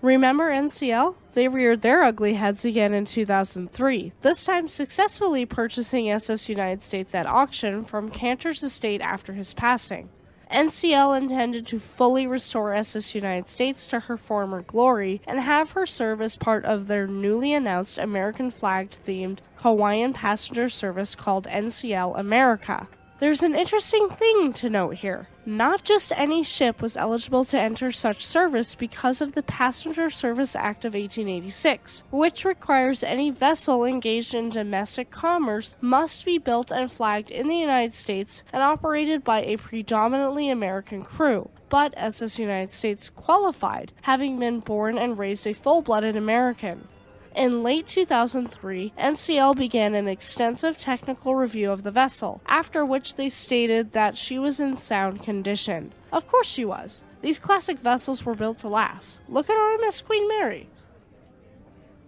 Remember 0.01 0.49
NCL? 0.51 1.15
They 1.33 1.47
reared 1.47 1.81
their 1.81 2.03
ugly 2.03 2.35
heads 2.35 2.63
again 2.63 2.93
in 2.93 3.05
2003, 3.05 4.13
this 4.21 4.43
time 4.43 4.67
successfully 4.67 5.47
purchasing 5.47 6.11
SS 6.11 6.47
United 6.47 6.83
States 6.83 7.15
at 7.15 7.25
auction 7.25 7.85
from 7.85 8.11
Cantor's 8.11 8.61
estate 8.61 9.01
after 9.01 9.33
his 9.33 9.53
passing. 9.53 10.09
NCL 10.51 11.17
intended 11.17 11.65
to 11.67 11.79
fully 11.79 12.27
restore 12.27 12.75
SS 12.75 13.15
United 13.15 13.49
States 13.49 13.87
to 13.87 14.01
her 14.01 14.17
former 14.17 14.61
glory 14.61 15.21
and 15.25 15.39
have 15.39 15.71
her 15.71 15.87
serve 15.87 16.21
as 16.21 16.35
part 16.35 16.63
of 16.65 16.85
their 16.85 17.07
newly 17.07 17.55
announced 17.55 17.97
American 17.97 18.51
flagged 18.51 18.99
themed 19.03 19.39
Hawaiian 19.57 20.13
passenger 20.13 20.69
service 20.69 21.15
called 21.15 21.47
NCL 21.47 22.19
America. 22.19 22.87
There's 23.23 23.41
an 23.41 23.55
interesting 23.55 24.09
thing 24.09 24.51
to 24.51 24.69
note 24.69 24.95
here. 24.95 25.29
Not 25.45 25.85
just 25.85 26.11
any 26.17 26.43
ship 26.43 26.81
was 26.81 26.97
eligible 26.97 27.45
to 27.45 27.57
enter 27.57 27.89
such 27.89 28.25
service 28.25 28.75
because 28.75 29.21
of 29.21 29.31
the 29.31 29.41
Passenger 29.41 30.09
Service 30.09 30.57
Act 30.57 30.83
of 30.83 30.93
1886, 30.93 32.03
which 32.11 32.43
requires 32.43 33.01
any 33.01 33.29
vessel 33.29 33.85
engaged 33.85 34.33
in 34.33 34.49
domestic 34.49 35.09
commerce 35.09 35.75
must 35.79 36.25
be 36.25 36.37
built 36.37 36.69
and 36.69 36.91
flagged 36.91 37.31
in 37.31 37.47
the 37.47 37.55
United 37.55 37.95
States 37.95 38.43
and 38.51 38.61
operated 38.61 39.23
by 39.23 39.41
a 39.41 39.55
predominantly 39.55 40.49
American 40.49 41.01
crew. 41.01 41.49
But 41.69 41.93
as 41.93 42.21
SS 42.21 42.39
United 42.39 42.73
States 42.73 43.07
qualified, 43.07 43.93
having 44.01 44.37
been 44.37 44.59
born 44.59 44.97
and 44.97 45.17
raised 45.17 45.47
a 45.47 45.53
full 45.53 45.81
blooded 45.81 46.17
American. 46.17 46.89
In 47.35 47.63
late 47.63 47.87
2003, 47.87 48.93
NCL 48.95 49.57
began 49.57 49.95
an 49.95 50.07
extensive 50.07 50.77
technical 50.77 51.35
review 51.35 51.71
of 51.71 51.81
the 51.81 51.89
vessel, 51.89 52.41
after 52.45 52.85
which 52.85 53.15
they 53.15 53.27
stated 53.27 53.93
that 53.93 54.19
she 54.19 54.37
was 54.37 54.59
in 54.59 54.77
sound 54.77 55.23
condition. 55.23 55.93
Of 56.11 56.27
course 56.27 56.47
she 56.47 56.63
was. 56.63 57.03
These 57.21 57.39
classic 57.39 57.79
vessels 57.79 58.23
were 58.23 58.35
built 58.35 58.59
to 58.59 58.69
last. 58.69 59.19
Look 59.27 59.49
at 59.49 59.55
RMS 59.55 60.03
Queen 60.03 60.27
Mary. 60.27 60.69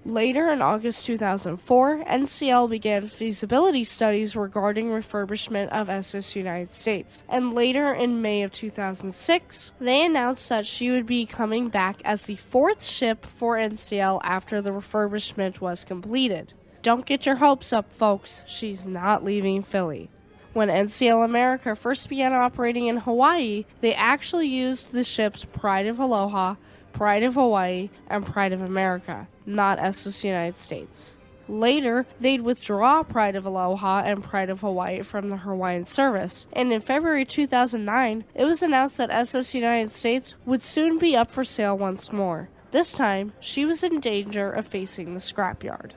Later 0.05 0.51
in 0.51 0.61
August 0.61 1.03
2004, 1.07 2.03
NCL 2.03 2.69
began 2.69 3.07
feasibility 3.07 3.83
studies 3.83 4.35
regarding 4.35 4.89
refurbishment 4.89 5.69
of 5.69 5.89
SS 5.89 6.35
United 6.35 6.71
States. 6.75 7.23
And 7.27 7.55
later 7.55 7.91
in 7.91 8.21
May 8.21 8.43
of 8.43 8.51
2006, 8.51 9.71
they 9.79 10.05
announced 10.05 10.47
that 10.49 10.67
she 10.67 10.91
would 10.91 11.07
be 11.07 11.25
coming 11.25 11.69
back 11.69 12.03
as 12.05 12.21
the 12.21 12.35
fourth 12.35 12.83
ship 12.83 13.25
for 13.25 13.57
NCL 13.57 14.21
after 14.23 14.61
the 14.61 14.69
refurbishment 14.69 15.59
was 15.59 15.83
completed. 15.83 16.53
Don't 16.83 17.07
get 17.07 17.25
your 17.25 17.37
hopes 17.37 17.73
up, 17.73 17.91
folks. 17.91 18.43
She's 18.45 18.85
not 18.85 19.23
leaving 19.23 19.63
Philly. 19.63 20.11
When 20.53 20.69
NCL 20.69 21.25
America 21.25 21.75
first 21.75 22.09
began 22.09 22.31
operating 22.31 22.85
in 22.85 22.97
Hawaii, 22.97 23.65
they 23.81 23.95
actually 23.95 24.47
used 24.47 24.91
the 24.91 25.03
ships 25.03 25.45
Pride 25.51 25.87
of 25.87 25.97
Aloha, 25.97 26.55
Pride 26.95 27.23
of 27.23 27.33
Hawaii, 27.33 27.89
and 28.07 28.25
Pride 28.25 28.53
of 28.53 28.61
America, 28.61 29.27
not 29.45 29.79
SS 29.79 30.23
United 30.23 30.57
States. 30.57 31.17
Later, 31.49 32.05
they'd 32.21 32.41
withdraw 32.41 33.03
Pride 33.03 33.35
of 33.35 33.45
Aloha 33.45 34.03
and 34.05 34.23
Pride 34.23 34.49
of 34.49 34.61
Hawaii 34.61 35.03
from 35.03 35.27
the 35.27 35.35
Hawaiian 35.35 35.83
service, 35.83 36.47
and 36.53 36.71
in 36.71 36.79
February 36.79 37.25
2009, 37.25 38.23
it 38.33 38.45
was 38.45 38.63
announced 38.63 38.95
that 38.95 39.09
SS 39.09 39.53
United 39.53 39.91
States 39.91 40.35
would 40.45 40.63
soon 40.63 40.97
be 40.97 41.17
up 41.17 41.29
for 41.29 41.43
sale 41.43 41.77
once 41.77 42.13
more. 42.13 42.47
This 42.71 42.93
time, 42.93 43.33
she 43.41 43.65
was 43.65 43.83
in 43.83 43.99
danger 43.99 44.49
of 44.49 44.65
facing 44.65 45.13
the 45.13 45.19
scrapyard. 45.19 45.91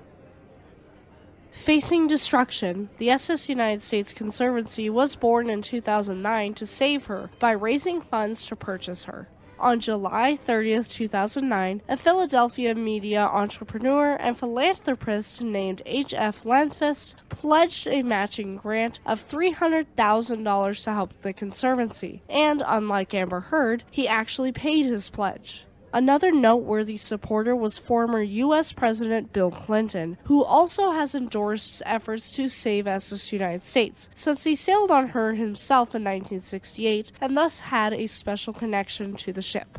Facing 1.53 2.09
destruction, 2.09 2.91
the 2.99 3.11
SS 3.11 3.49
United 3.49 3.83
States 3.85 4.13
Conservancy 4.13 4.91
was 4.91 5.15
born 5.15 5.49
in 5.49 5.63
2009 5.63 6.55
to 6.55 6.67
save 6.67 7.07
her 7.07 7.31
by 7.39 7.53
raising 7.53 8.01
funds 8.01 8.45
to 8.47 8.57
purchase 8.57 9.05
her. 9.05 9.29
On 9.61 9.81
July 9.81 10.37
30, 10.37 10.85
2009, 10.85 11.83
a 11.89 11.97
Philadelphia 11.97 12.75
media 12.75 13.23
entrepreneur 13.23 14.15
and 14.15 14.39
philanthropist 14.39 15.43
named 15.43 15.83
H.F. 15.85 16.45
Lenfest 16.45 17.15
pledged 17.29 17.89
a 17.89 18.03
matching 18.03 18.57
grant 18.57 19.01
of 19.05 19.29
$300,000 19.29 20.85
to 20.85 20.93
help 20.93 21.23
the 21.23 21.33
Conservancy, 21.33 22.23
and 22.29 22.63
unlike 22.65 23.13
Amber 23.15 23.41
Heard, 23.41 23.83
he 23.91 24.07
actually 24.07 24.53
paid 24.53 24.87
his 24.87 25.09
pledge. 25.09 25.65
Another 25.93 26.31
noteworthy 26.31 26.99
supporter 26.99 27.57
was 27.57 27.79
former 27.79 28.21
U.S. 28.21 28.73
President 28.73 29.33
Bill 29.33 29.51
Clinton, 29.51 30.19
who 30.25 30.45
also 30.45 30.91
has 30.91 31.15
endorsed 31.15 31.83
efforts 31.87 32.31
to 32.33 32.51
save 32.51 32.87
SS 32.87 33.33
United 33.33 33.65
States, 33.65 34.11
since 34.15 34.45
he 34.45 34.55
sailed 34.55 34.91
on 34.91 35.09
her 35.09 35.35
himself 35.35 35.95
in 35.95 36.05
1968 36.05 37.13
and 37.23 37.37
thus 37.37 37.61
had 37.61 37.95
a 37.95 38.07
special 38.07 38.53
connection 38.53 39.17
to 39.17 39.33
the 39.33 39.41
ship. 39.41 39.79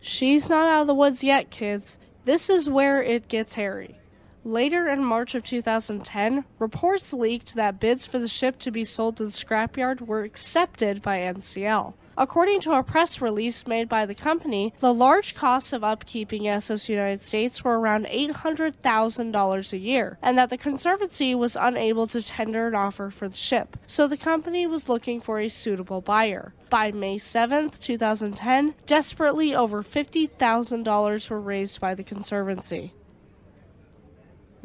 She's 0.00 0.48
not 0.48 0.68
out 0.68 0.82
of 0.82 0.86
the 0.86 0.94
woods 0.94 1.24
yet, 1.24 1.50
kids. 1.50 1.98
This 2.24 2.48
is 2.48 2.70
where 2.70 3.02
it 3.02 3.26
gets 3.26 3.54
hairy. 3.54 3.98
Later 4.44 4.88
in 4.88 5.04
March 5.04 5.34
of 5.34 5.42
2010, 5.42 6.44
reports 6.60 7.12
leaked 7.12 7.56
that 7.56 7.80
bids 7.80 8.06
for 8.06 8.20
the 8.20 8.28
ship 8.28 8.60
to 8.60 8.70
be 8.70 8.84
sold 8.84 9.16
to 9.16 9.24
the 9.24 9.32
scrapyard 9.32 10.02
were 10.02 10.22
accepted 10.22 11.02
by 11.02 11.18
NCL. 11.18 11.94
According 12.18 12.62
to 12.62 12.72
a 12.72 12.82
press 12.82 13.20
release 13.20 13.66
made 13.66 13.90
by 13.90 14.06
the 14.06 14.14
company, 14.14 14.72
the 14.80 14.94
large 14.94 15.34
costs 15.34 15.74
of 15.74 15.82
upkeeping 15.82 16.46
SS 16.46 16.88
United 16.88 17.22
States 17.22 17.62
were 17.62 17.78
around 17.78 18.06
$800,000 18.06 19.72
a 19.72 19.78
year, 19.78 20.18
and 20.22 20.38
that 20.38 20.48
the 20.48 20.56
Conservancy 20.56 21.34
was 21.34 21.56
unable 21.60 22.06
to 22.06 22.22
tender 22.22 22.68
an 22.68 22.74
offer 22.74 23.10
for 23.10 23.28
the 23.28 23.36
ship, 23.36 23.76
so 23.86 24.08
the 24.08 24.16
company 24.16 24.66
was 24.66 24.88
looking 24.88 25.20
for 25.20 25.38
a 25.40 25.50
suitable 25.50 26.00
buyer. 26.00 26.54
By 26.70 26.90
May 26.90 27.18
7, 27.18 27.68
2010, 27.70 28.74
desperately 28.86 29.54
over 29.54 29.82
$50,000 29.82 31.30
were 31.30 31.40
raised 31.40 31.80
by 31.80 31.94
the 31.94 32.04
Conservancy. 32.04 32.94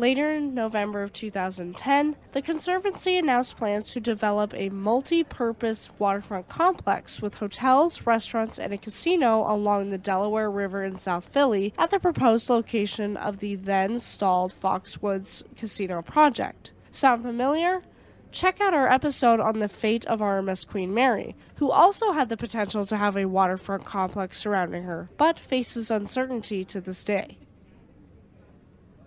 Later 0.01 0.31
in 0.31 0.55
November 0.55 1.03
of 1.03 1.13
2010, 1.13 2.15
the 2.31 2.41
Conservancy 2.41 3.19
announced 3.19 3.55
plans 3.55 3.85
to 3.89 3.99
develop 3.99 4.51
a 4.55 4.69
multi 4.69 5.23
purpose 5.23 5.89
waterfront 5.99 6.49
complex 6.49 7.21
with 7.21 7.35
hotels, 7.35 8.03
restaurants, 8.07 8.57
and 8.57 8.73
a 8.73 8.79
casino 8.79 9.45
along 9.47 9.91
the 9.91 9.99
Delaware 9.99 10.49
River 10.49 10.83
in 10.83 10.97
South 10.97 11.25
Philly 11.25 11.71
at 11.77 11.91
the 11.91 11.99
proposed 11.99 12.49
location 12.49 13.15
of 13.15 13.37
the 13.37 13.55
then 13.55 13.99
stalled 13.99 14.55
Foxwoods 14.59 15.43
Casino 15.55 16.01
project. 16.01 16.71
Sound 16.89 17.21
familiar? 17.21 17.83
Check 18.31 18.59
out 18.59 18.73
our 18.73 18.91
episode 18.91 19.39
on 19.39 19.59
the 19.59 19.69
fate 19.69 20.05
of 20.05 20.19
RMS 20.19 20.67
Queen 20.67 20.95
Mary, 20.95 21.35
who 21.57 21.69
also 21.69 22.13
had 22.13 22.29
the 22.29 22.37
potential 22.37 22.87
to 22.87 22.97
have 22.97 23.15
a 23.15 23.25
waterfront 23.25 23.85
complex 23.85 24.39
surrounding 24.39 24.81
her, 24.81 25.11
but 25.19 25.37
faces 25.37 25.91
uncertainty 25.91 26.65
to 26.65 26.81
this 26.81 27.03
day. 27.03 27.37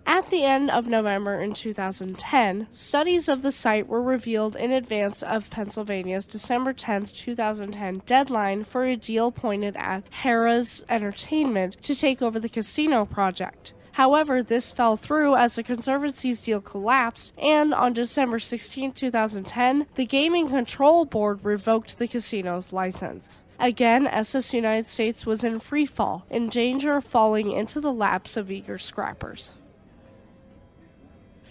At 0.07 0.29
the 0.29 0.43
end 0.43 0.69
of 0.69 0.87
November 0.87 1.41
in 1.41 1.53
2010, 1.53 2.67
studies 2.71 3.27
of 3.27 3.41
the 3.41 3.51
site 3.51 3.87
were 3.87 4.01
revealed 4.01 4.55
in 4.55 4.71
advance 4.71 5.23
of 5.23 5.49
Pennsylvania's 5.49 6.25
December 6.25 6.73
10, 6.73 7.07
2010 7.07 8.03
deadline 8.05 8.63
for 8.63 8.85
a 8.85 8.95
deal 8.95 9.31
pointed 9.31 9.75
at 9.75 10.03
Harrah's 10.23 10.83
Entertainment 10.89 11.81
to 11.81 11.95
take 11.95 12.21
over 12.21 12.39
the 12.39 12.49
casino 12.49 13.03
project. 13.03 13.73
However, 13.93 14.43
this 14.43 14.71
fell 14.71 14.95
through 14.95 15.37
as 15.37 15.55
the 15.55 15.63
Conservancy's 15.63 16.41
deal 16.41 16.61
collapsed, 16.61 17.33
and 17.37 17.73
on 17.73 17.93
December 17.93 18.39
16, 18.39 18.91
2010, 18.91 19.87
the 19.95 20.05
Gaming 20.05 20.49
Control 20.49 21.05
Board 21.05 21.39
revoked 21.43 21.97
the 21.97 22.07
casino's 22.07 22.71
license. 22.71 23.41
Again, 23.57 24.05
SS 24.05 24.53
United 24.53 24.87
States 24.87 25.25
was 25.25 25.43
in 25.43 25.59
free 25.59 25.85
fall, 25.85 26.25
in 26.29 26.49
danger 26.49 26.97
of 26.97 27.05
falling 27.05 27.51
into 27.51 27.79
the 27.79 27.93
laps 27.93 28.37
of 28.37 28.51
eager 28.51 28.77
scrappers. 28.77 29.55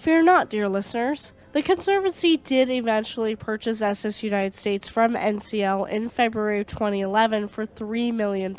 Fear 0.04 0.24
not, 0.24 0.50
dear 0.50 0.68
listeners. 0.68 1.32
The 1.52 1.62
Conservancy 1.62 2.36
did 2.36 2.68
eventually 2.68 3.34
purchase 3.34 3.80
SS 3.80 4.22
United 4.22 4.54
States 4.54 4.86
from 4.86 5.14
NCL 5.14 5.88
in 5.88 6.10
February 6.10 6.60
of 6.60 6.66
2011 6.66 7.48
for 7.48 7.64
$3 7.64 8.12
million, 8.12 8.54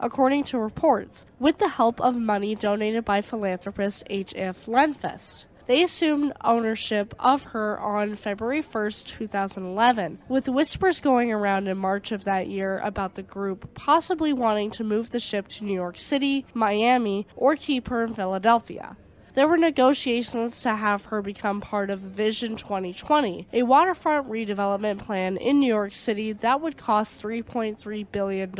according 0.00 0.44
to 0.44 0.58
reports, 0.58 1.26
with 1.38 1.58
the 1.58 1.68
help 1.68 2.00
of 2.00 2.16
money 2.16 2.54
donated 2.54 3.04
by 3.04 3.20
philanthropist 3.20 4.04
H.F. 4.08 4.64
Lenfest. 4.64 5.48
They 5.66 5.82
assumed 5.82 6.32
ownership 6.42 7.14
of 7.18 7.42
her 7.52 7.78
on 7.78 8.16
February 8.16 8.62
1st, 8.62 9.04
2011, 9.04 10.20
with 10.30 10.48
whispers 10.48 11.00
going 11.00 11.30
around 11.30 11.68
in 11.68 11.76
March 11.76 12.10
of 12.10 12.24
that 12.24 12.48
year 12.48 12.78
about 12.78 13.16
the 13.16 13.22
group 13.22 13.74
possibly 13.74 14.32
wanting 14.32 14.70
to 14.70 14.82
move 14.82 15.10
the 15.10 15.20
ship 15.20 15.48
to 15.48 15.64
New 15.64 15.74
York 15.74 15.98
City, 15.98 16.46
Miami, 16.54 17.26
or 17.36 17.54
keep 17.54 17.88
her 17.88 18.02
in 18.02 18.14
Philadelphia. 18.14 18.96
There 19.34 19.46
were 19.46 19.56
negotiations 19.56 20.60
to 20.62 20.74
have 20.74 21.04
her 21.06 21.22
become 21.22 21.60
part 21.60 21.88
of 21.88 22.00
Vision 22.00 22.56
2020, 22.56 23.46
a 23.52 23.62
waterfront 23.62 24.28
redevelopment 24.28 24.98
plan 24.98 25.36
in 25.36 25.60
New 25.60 25.68
York 25.68 25.94
City 25.94 26.32
that 26.32 26.60
would 26.60 26.76
cost 26.76 27.22
$3.3 27.22 28.06
billion. 28.10 28.54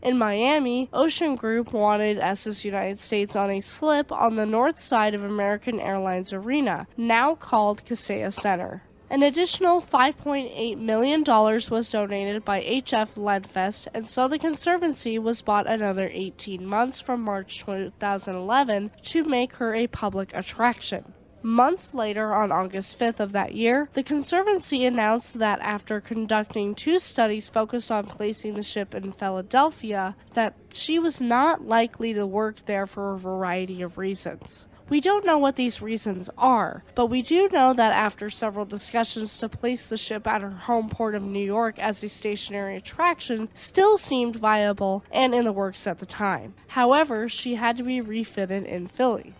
In 0.00 0.18
Miami, 0.18 0.88
Ocean 0.92 1.36
Group 1.36 1.72
wanted 1.72 2.18
SS 2.18 2.64
United 2.64 3.00
States 3.00 3.34
on 3.34 3.50
a 3.50 3.60
slip 3.60 4.12
on 4.12 4.36
the 4.36 4.46
north 4.46 4.80
side 4.80 5.14
of 5.14 5.24
American 5.24 5.80
Airlines 5.80 6.32
Arena, 6.32 6.86
now 6.96 7.34
called 7.34 7.84
Kaseya 7.84 8.32
Center. 8.32 8.82
An 9.10 9.22
additional 9.22 9.80
$5.8 9.80 10.76
million 10.76 11.24
was 11.24 11.88
donated 11.88 12.44
by 12.44 12.60
HF 12.60 13.14
Lenfest, 13.16 13.88
and 13.94 14.06
so 14.06 14.28
the 14.28 14.38
Conservancy 14.38 15.18
was 15.18 15.40
bought 15.40 15.66
another 15.66 16.10
18 16.12 16.66
months 16.66 17.00
from 17.00 17.22
March 17.22 17.64
2011 17.64 18.90
to 19.04 19.24
make 19.24 19.54
her 19.54 19.74
a 19.74 19.86
public 19.86 20.30
attraction. 20.34 21.14
Months 21.40 21.94
later, 21.94 22.34
on 22.34 22.52
August 22.52 22.98
5th 22.98 23.20
of 23.20 23.32
that 23.32 23.54
year, 23.54 23.88
the 23.94 24.02
Conservancy 24.02 24.84
announced 24.84 25.38
that 25.38 25.60
after 25.60 26.02
conducting 26.02 26.74
two 26.74 26.98
studies 27.00 27.48
focused 27.48 27.90
on 27.90 28.04
placing 28.04 28.54
the 28.54 28.62
ship 28.62 28.94
in 28.94 29.12
Philadelphia, 29.12 30.16
that 30.34 30.54
she 30.70 30.98
was 30.98 31.18
not 31.18 31.64
likely 31.64 32.12
to 32.12 32.26
work 32.26 32.66
there 32.66 32.86
for 32.86 33.14
a 33.14 33.18
variety 33.18 33.80
of 33.80 33.96
reasons. 33.96 34.66
We 34.88 35.00
don't 35.02 35.26
know 35.26 35.36
what 35.36 35.56
these 35.56 35.82
reasons 35.82 36.30
are, 36.38 36.82
but 36.94 37.06
we 37.06 37.20
do 37.20 37.50
know 37.52 37.74
that 37.74 37.92
after 37.92 38.30
several 38.30 38.64
discussions 38.64 39.36
to 39.36 39.48
place 39.48 39.86
the 39.86 39.98
ship 39.98 40.26
at 40.26 40.40
her 40.40 40.50
home 40.50 40.88
port 40.88 41.14
of 41.14 41.22
New 41.22 41.44
York 41.44 41.78
as 41.78 42.02
a 42.02 42.08
stationary 42.08 42.76
attraction 42.76 43.50
still 43.52 43.98
seemed 43.98 44.36
viable 44.36 45.04
and 45.10 45.34
in 45.34 45.44
the 45.44 45.52
works 45.52 45.86
at 45.86 45.98
the 45.98 46.06
time. 46.06 46.54
However, 46.68 47.28
she 47.28 47.56
had 47.56 47.76
to 47.76 47.82
be 47.82 48.00
refitted 48.00 48.64
in 48.64 48.88
Philly. 48.88 49.34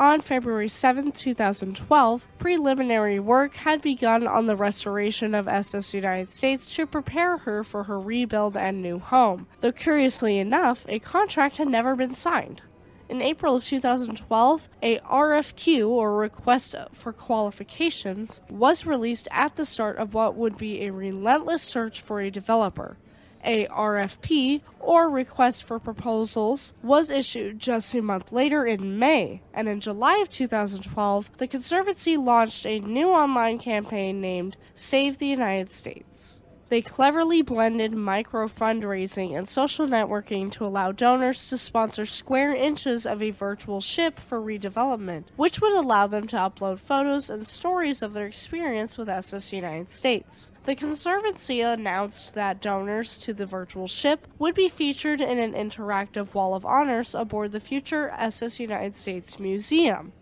On 0.00 0.20
February 0.20 0.68
7, 0.68 1.12
2012, 1.12 2.26
preliminary 2.38 3.20
work 3.20 3.54
had 3.54 3.82
begun 3.82 4.26
on 4.26 4.46
the 4.46 4.56
restoration 4.56 5.32
of 5.32 5.46
SS 5.46 5.94
United 5.94 6.32
States 6.32 6.74
to 6.74 6.86
prepare 6.86 7.36
her 7.36 7.62
for 7.62 7.84
her 7.84 8.00
rebuild 8.00 8.56
and 8.56 8.82
new 8.82 8.98
home, 8.98 9.46
though 9.60 9.70
curiously 9.70 10.38
enough, 10.38 10.84
a 10.88 10.98
contract 10.98 11.58
had 11.58 11.68
never 11.68 11.94
been 11.94 12.14
signed. 12.14 12.62
In 13.10 13.22
April 13.22 13.56
of 13.56 13.64
2012, 13.64 14.68
a 14.84 15.00
RFQ 15.00 15.88
or 15.88 16.16
request 16.16 16.76
for 16.92 17.12
qualifications 17.12 18.40
was 18.48 18.86
released 18.86 19.26
at 19.32 19.56
the 19.56 19.66
start 19.66 19.96
of 19.96 20.14
what 20.14 20.36
would 20.36 20.56
be 20.56 20.82
a 20.82 20.92
relentless 20.92 21.60
search 21.60 22.00
for 22.00 22.20
a 22.20 22.30
developer. 22.30 22.98
A 23.42 23.66
RFP 23.66 24.60
or 24.78 25.10
request 25.10 25.64
for 25.64 25.80
proposals 25.80 26.72
was 26.84 27.10
issued 27.10 27.58
just 27.58 27.92
a 27.94 28.00
month 28.00 28.30
later 28.30 28.64
in 28.64 28.96
May, 28.96 29.42
and 29.52 29.68
in 29.68 29.80
July 29.80 30.18
of 30.18 30.30
2012, 30.30 31.32
the 31.38 31.48
Conservancy 31.48 32.16
launched 32.16 32.64
a 32.64 32.78
new 32.78 33.08
online 33.08 33.58
campaign 33.58 34.20
named 34.20 34.56
Save 34.76 35.18
the 35.18 35.26
United 35.26 35.72
States. 35.72 36.39
They 36.70 36.82
cleverly 36.82 37.42
blended 37.42 37.94
micro 37.94 38.46
fundraising 38.46 39.36
and 39.36 39.48
social 39.48 39.88
networking 39.88 40.52
to 40.52 40.64
allow 40.64 40.92
donors 40.92 41.48
to 41.48 41.58
sponsor 41.58 42.06
square 42.06 42.54
inches 42.54 43.04
of 43.04 43.20
a 43.20 43.32
virtual 43.32 43.80
ship 43.80 44.20
for 44.20 44.40
redevelopment, 44.40 45.24
which 45.34 45.60
would 45.60 45.72
allow 45.72 46.06
them 46.06 46.28
to 46.28 46.36
upload 46.36 46.78
photos 46.78 47.28
and 47.28 47.44
stories 47.44 48.02
of 48.02 48.12
their 48.12 48.28
experience 48.28 48.96
with 48.96 49.08
SS 49.08 49.52
United 49.52 49.90
States. 49.90 50.52
The 50.64 50.76
Conservancy 50.76 51.60
announced 51.60 52.34
that 52.34 52.62
donors 52.62 53.18
to 53.18 53.34
the 53.34 53.46
virtual 53.46 53.88
ship 53.88 54.28
would 54.38 54.54
be 54.54 54.68
featured 54.68 55.20
in 55.20 55.40
an 55.40 55.54
interactive 55.54 56.34
wall 56.34 56.54
of 56.54 56.64
honors 56.64 57.16
aboard 57.16 57.50
the 57.50 57.58
future 57.58 58.10
SS 58.16 58.60
United 58.60 58.96
States 58.96 59.40
Museum. 59.40 60.12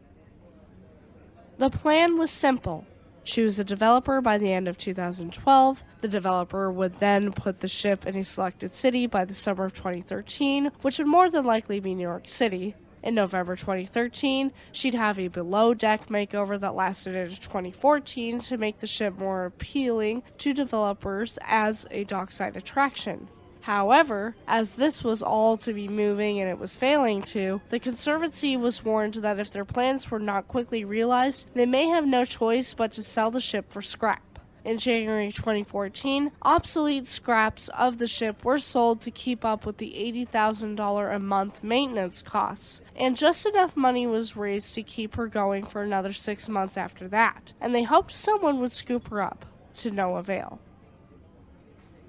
The 1.59 1.69
plan 1.69 2.17
was 2.17 2.31
simple 2.31 2.87
choose 3.29 3.59
a 3.59 3.65
developer 3.65 4.21
by 4.21 4.39
the 4.39 4.53
end 4.53 4.67
of 4.67 4.79
2012. 4.79 5.85
The 6.01 6.09
developer 6.09 6.73
would 6.73 6.99
then 6.99 7.33
put 7.33 7.61
the 7.61 7.69
ship 7.69 8.07
in 8.07 8.17
a 8.17 8.25
selected 8.25 8.75
city 8.75 9.07
by 9.07 9.25
the 9.25 9.35
summer 9.35 9.67
of 9.67 9.75
2013, 9.75 10.73
which 10.81 10.99
would 10.99 11.07
more 11.07 11.31
than 11.31 11.45
likely 11.45 11.79
be 11.79 11.95
New 11.95 12.03
York 12.03 12.29
City. 12.29 12.75
In 13.03 13.15
November 13.15 13.55
2013, 13.55 14.51
she'd 14.73 14.95
have 14.95 15.19
a 15.19 15.29
below 15.29 15.73
deck 15.73 16.09
makeover 16.09 16.59
that 16.59 16.75
lasted 16.75 17.15
into 17.15 17.41
2014 17.41 18.41
to 18.41 18.57
make 18.57 18.81
the 18.81 18.87
ship 18.87 19.17
more 19.17 19.45
appealing 19.45 20.25
to 20.39 20.53
developers 20.53 21.39
as 21.43 21.87
a 21.91 22.05
dockside 22.05 22.57
attraction. 22.57 23.29
However, 23.69 24.35
as 24.47 24.71
this 24.71 25.05
was 25.05 25.21
all 25.21 25.59
to 25.59 25.75
be 25.75 25.89
moving 25.89 26.41
and 26.41 26.49
it 26.49 26.59
was 26.59 26.79
failing 26.79 27.21
to, 27.25 27.61
the 27.69 27.79
Conservancy 27.79 28.57
was 28.57 28.83
warned 28.83 29.17
that 29.17 29.39
if 29.39 29.51
their 29.51 29.67
plans 29.67 30.11
were 30.11 30.19
not 30.19 30.49
quickly 30.49 30.87
realized, 30.87 31.45
they 31.53 31.67
may 31.67 31.87
have 31.87 32.07
no 32.07 32.25
choice 32.25 32.73
but 32.73 32.95
to 32.95 33.03
sell 33.03 33.31
the 33.31 33.43
ship 33.43 33.71
for 33.71 33.83
scrap. 33.83 34.39
In 34.65 34.79
January 34.79 35.31
2014, 35.33 36.33
obsolete 36.41 37.07
scraps 37.09 37.69
of 37.77 37.99
the 37.99 38.09
ship 38.09 38.43
were 38.43 38.59
sold 38.59 39.03
to 39.03 39.11
keep 39.11 39.45
up 39.45 39.67
with 39.67 39.77
the 39.77 39.93
$80,000 40.33 41.15
a 41.15 41.19
month 41.19 41.63
maintenance 41.63 42.23
costs, 42.23 42.81
and 42.97 43.19
just 43.19 43.45
enough 43.45 43.77
money 43.77 44.07
was 44.07 44.35
raised 44.35 44.77
to 44.77 44.83
keep 44.83 45.15
her 45.17 45.27
going 45.27 45.67
for 45.67 45.83
another 45.83 46.15
six 46.15 46.49
months 46.49 46.79
after 46.79 47.07
that, 47.09 47.53
and 47.61 47.75
they 47.75 47.83
hoped 47.83 48.13
someone 48.13 48.61
would 48.61 48.73
scoop 48.73 49.09
her 49.09 49.21
up, 49.21 49.45
to 49.77 49.91
no 49.91 50.17
avail. 50.17 50.59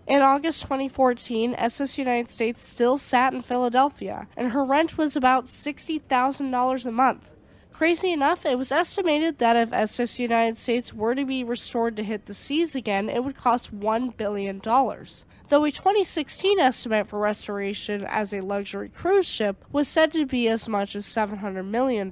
In 0.10 0.24
August 0.24 0.64
2014, 0.64 1.54
SS 1.54 2.00
United 2.00 2.32
States 2.32 2.68
still 2.68 2.98
sat 2.98 3.32
in 3.32 3.44
Philadelphia, 3.44 4.28
and 4.36 4.54
her 4.54 4.66
rent 4.66 4.98
was 4.98 5.16
about 5.16 5.46
$60,000 5.46 6.86
a 6.88 6.92
month. 6.92 7.30
Crazy 7.80 8.12
enough, 8.12 8.46
it 8.46 8.58
was 8.58 8.74
estimated 8.74 9.38
that 9.38 9.56
if 9.56 9.72
SS 9.72 10.20
United 10.20 10.58
States 10.58 10.94
were 10.94 11.16
to 11.16 11.24
be 11.24 11.46
restored 11.46 11.96
to 11.96 12.04
hit 12.04 12.26
the 12.26 12.34
seas 12.34 12.76
again, 12.76 13.08
it 13.08 13.24
would 13.24 13.38
cost 13.38 13.74
$1 13.74 14.18
billion. 14.18 14.60
Though 14.60 15.64
a 15.64 15.72
2016 15.72 16.60
estimate 16.60 17.08
for 17.08 17.20
restoration 17.20 18.04
as 18.04 18.34
a 18.34 18.42
luxury 18.42 18.90
cruise 18.90 19.28
ship 19.28 19.64
was 19.72 19.88
said 19.88 20.12
to 20.12 20.26
be 20.26 20.50
as 20.50 20.68
much 20.68 20.94
as 20.94 21.06
$700 21.06 21.66
million. 21.66 22.12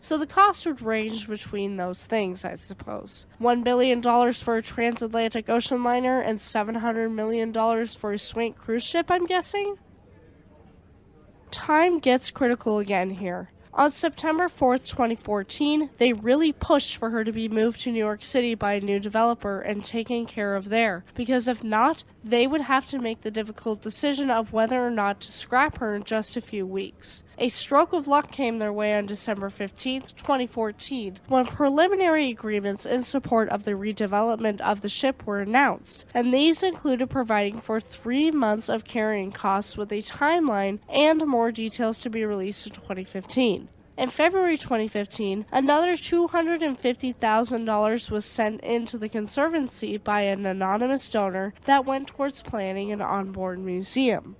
So 0.00 0.16
the 0.16 0.28
cost 0.28 0.64
would 0.64 0.80
range 0.80 1.26
between 1.26 1.76
those 1.76 2.04
things, 2.04 2.44
I 2.44 2.54
suppose. 2.54 3.26
$1 3.40 3.64
billion 3.64 4.00
for 4.32 4.58
a 4.58 4.62
transatlantic 4.62 5.48
ocean 5.48 5.82
liner 5.82 6.20
and 6.20 6.38
$700 6.38 7.12
million 7.12 7.52
for 7.88 8.12
a 8.12 8.18
swank 8.18 8.58
cruise 8.58 8.84
ship, 8.84 9.06
I'm 9.10 9.26
guessing? 9.26 9.74
Time 11.50 11.98
gets 11.98 12.30
critical 12.30 12.78
again 12.78 13.10
here. 13.10 13.50
On 13.72 13.92
September 13.92 14.48
4th, 14.48 14.88
2014, 14.88 15.90
they 15.98 16.12
really 16.12 16.50
pushed 16.52 16.96
for 16.96 17.10
her 17.10 17.22
to 17.22 17.30
be 17.30 17.48
moved 17.48 17.80
to 17.82 17.92
New 17.92 18.00
York 18.00 18.24
City 18.24 18.56
by 18.56 18.74
a 18.74 18.80
new 18.80 18.98
developer 18.98 19.60
and 19.60 19.84
taken 19.84 20.26
care 20.26 20.56
of 20.56 20.70
there, 20.70 21.04
because 21.14 21.46
if 21.46 21.62
not, 21.62 22.02
they 22.24 22.48
would 22.48 22.62
have 22.62 22.86
to 22.88 22.98
make 22.98 23.20
the 23.20 23.30
difficult 23.30 23.80
decision 23.80 24.28
of 24.28 24.52
whether 24.52 24.84
or 24.84 24.90
not 24.90 25.20
to 25.20 25.30
scrap 25.32 25.78
her 25.78 25.94
in 25.94 26.02
just 26.02 26.36
a 26.36 26.40
few 26.40 26.66
weeks. 26.66 27.22
A 27.42 27.48
stroke 27.48 27.94
of 27.94 28.06
luck 28.06 28.30
came 28.30 28.58
their 28.58 28.70
way 28.70 28.94
on 28.94 29.06
December 29.06 29.48
15, 29.48 30.02
2014, 30.14 31.20
when 31.26 31.46
preliminary 31.46 32.28
agreements 32.28 32.84
in 32.84 33.02
support 33.02 33.48
of 33.48 33.64
the 33.64 33.70
redevelopment 33.70 34.60
of 34.60 34.82
the 34.82 34.90
ship 34.90 35.24
were 35.24 35.40
announced, 35.40 36.04
and 36.12 36.34
these 36.34 36.62
included 36.62 37.08
providing 37.08 37.62
for 37.62 37.80
three 37.80 38.30
months 38.30 38.68
of 38.68 38.84
carrying 38.84 39.32
costs 39.32 39.74
with 39.74 39.90
a 39.90 40.02
timeline 40.02 40.80
and 40.86 41.26
more 41.26 41.50
details 41.50 41.96
to 41.96 42.10
be 42.10 42.26
released 42.26 42.66
in 42.66 42.74
2015. 42.74 43.70
In 43.96 44.10
February 44.10 44.58
2015, 44.58 45.46
another 45.50 45.96
$250,000 45.96 48.10
was 48.10 48.24
sent 48.26 48.60
into 48.60 48.98
the 48.98 49.08
Conservancy 49.08 49.96
by 49.96 50.20
an 50.22 50.44
anonymous 50.44 51.08
donor 51.08 51.54
that 51.64 51.86
went 51.86 52.08
towards 52.08 52.42
planning 52.42 52.92
an 52.92 53.00
onboard 53.00 53.60
museum. 53.60 54.36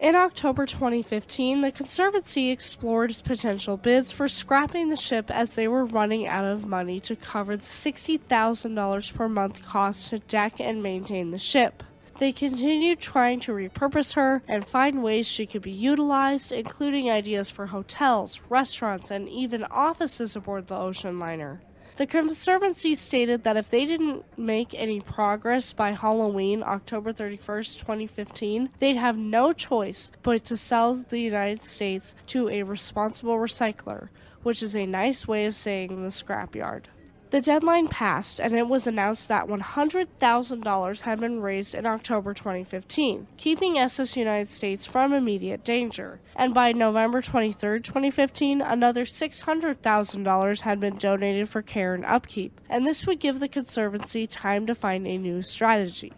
In 0.00 0.14
October 0.14 0.64
2015, 0.64 1.60
the 1.60 1.72
Conservancy 1.72 2.50
explored 2.50 3.20
potential 3.24 3.76
bids 3.76 4.12
for 4.12 4.28
scrapping 4.28 4.90
the 4.90 4.96
ship 4.96 5.28
as 5.28 5.54
they 5.54 5.66
were 5.66 5.84
running 5.84 6.24
out 6.24 6.44
of 6.44 6.68
money 6.68 7.00
to 7.00 7.16
cover 7.16 7.56
the 7.56 7.64
$60,000 7.64 9.14
per 9.14 9.28
month 9.28 9.66
cost 9.66 10.10
to 10.10 10.20
deck 10.20 10.60
and 10.60 10.84
maintain 10.84 11.32
the 11.32 11.38
ship. 11.38 11.82
They 12.20 12.30
continued 12.30 13.00
trying 13.00 13.40
to 13.40 13.52
repurpose 13.52 14.12
her 14.12 14.44
and 14.46 14.68
find 14.68 15.02
ways 15.02 15.26
she 15.26 15.46
could 15.46 15.62
be 15.62 15.72
utilized, 15.72 16.52
including 16.52 17.10
ideas 17.10 17.50
for 17.50 17.66
hotels, 17.66 18.38
restaurants, 18.48 19.10
and 19.10 19.28
even 19.28 19.64
offices 19.64 20.36
aboard 20.36 20.68
the 20.68 20.76
ocean 20.76 21.18
liner. 21.18 21.60
The 21.98 22.06
Conservancy 22.06 22.94
stated 22.94 23.42
that 23.42 23.56
if 23.56 23.70
they 23.70 23.84
didn't 23.84 24.24
make 24.38 24.72
any 24.72 25.00
progress 25.00 25.72
by 25.72 25.94
Halloween, 25.94 26.62
October 26.62 27.12
31st, 27.12 27.80
2015, 27.80 28.70
they'd 28.78 28.94
have 28.94 29.16
no 29.16 29.52
choice 29.52 30.12
but 30.22 30.44
to 30.44 30.56
sell 30.56 30.94
the 30.94 31.18
United 31.18 31.64
States 31.64 32.14
to 32.28 32.48
a 32.50 32.62
responsible 32.62 33.34
recycler, 33.34 34.10
which 34.44 34.62
is 34.62 34.76
a 34.76 34.86
nice 34.86 35.26
way 35.26 35.44
of 35.44 35.56
saying 35.56 36.04
the 36.04 36.10
scrapyard. 36.10 36.84
The 37.30 37.42
deadline 37.42 37.88
passed, 37.88 38.40
and 38.40 38.56
it 38.56 38.68
was 38.68 38.86
announced 38.86 39.28
that 39.28 39.48
$100,000 39.48 41.00
had 41.02 41.20
been 41.20 41.40
raised 41.42 41.74
in 41.74 41.84
October 41.84 42.32
2015, 42.32 43.26
keeping 43.36 43.78
SS 43.78 44.16
United 44.16 44.48
States 44.48 44.86
from 44.86 45.12
immediate 45.12 45.62
danger. 45.62 46.20
And 46.34 46.54
by 46.54 46.72
November 46.72 47.20
23, 47.20 47.82
2015, 47.82 48.62
another 48.62 49.04
$600,000 49.04 50.60
had 50.62 50.80
been 50.80 50.96
donated 50.96 51.50
for 51.50 51.60
care 51.60 51.94
and 51.94 52.06
upkeep, 52.06 52.58
and 52.70 52.86
this 52.86 53.06
would 53.06 53.20
give 53.20 53.40
the 53.40 53.48
Conservancy 53.48 54.26
time 54.26 54.66
to 54.66 54.74
find 54.74 55.06
a 55.06 55.18
new 55.18 55.42
strategy. 55.42 56.14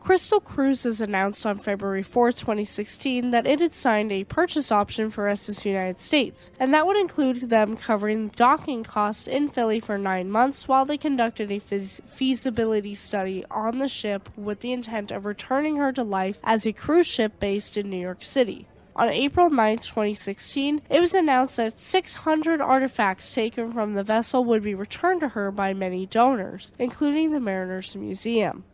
Crystal 0.00 0.40
Cruises 0.40 1.00
announced 1.00 1.44
on 1.44 1.58
February 1.58 2.02
4, 2.02 2.32
2016, 2.32 3.30
that 3.30 3.46
it 3.46 3.60
had 3.60 3.74
signed 3.74 4.10
a 4.10 4.24
purchase 4.24 4.72
option 4.72 5.10
for 5.10 5.28
SS 5.28 5.66
United 5.66 6.00
States, 6.00 6.50
and 6.58 6.72
that 6.72 6.86
would 6.86 6.96
include 6.96 7.50
them 7.50 7.76
covering 7.76 8.28
docking 8.28 8.82
costs 8.82 9.28
in 9.28 9.50
Philly 9.50 9.78
for 9.78 9.98
nine 9.98 10.30
months 10.30 10.66
while 10.66 10.86
they 10.86 10.96
conducted 10.96 11.52
a 11.52 11.60
feasibility 11.60 12.94
study 12.94 13.44
on 13.50 13.78
the 13.78 13.88
ship 13.88 14.30
with 14.36 14.60
the 14.60 14.72
intent 14.72 15.10
of 15.10 15.26
returning 15.26 15.76
her 15.76 15.92
to 15.92 16.02
life 16.02 16.38
as 16.42 16.66
a 16.66 16.72
cruise 16.72 17.06
ship 17.06 17.38
based 17.38 17.76
in 17.76 17.90
New 17.90 18.00
York 18.00 18.24
City. 18.24 18.66
On 18.96 19.08
April 19.08 19.50
9, 19.50 19.78
2016, 19.78 20.82
it 20.90 21.00
was 21.00 21.14
announced 21.14 21.58
that 21.58 21.78
600 21.78 22.60
artifacts 22.60 23.32
taken 23.32 23.70
from 23.70 23.94
the 23.94 24.02
vessel 24.02 24.44
would 24.44 24.62
be 24.62 24.74
returned 24.74 25.20
to 25.20 25.28
her 25.28 25.50
by 25.50 25.72
many 25.72 26.06
donors, 26.06 26.72
including 26.78 27.30
the 27.30 27.40
Mariners 27.40 27.94
Museum. 27.94 28.64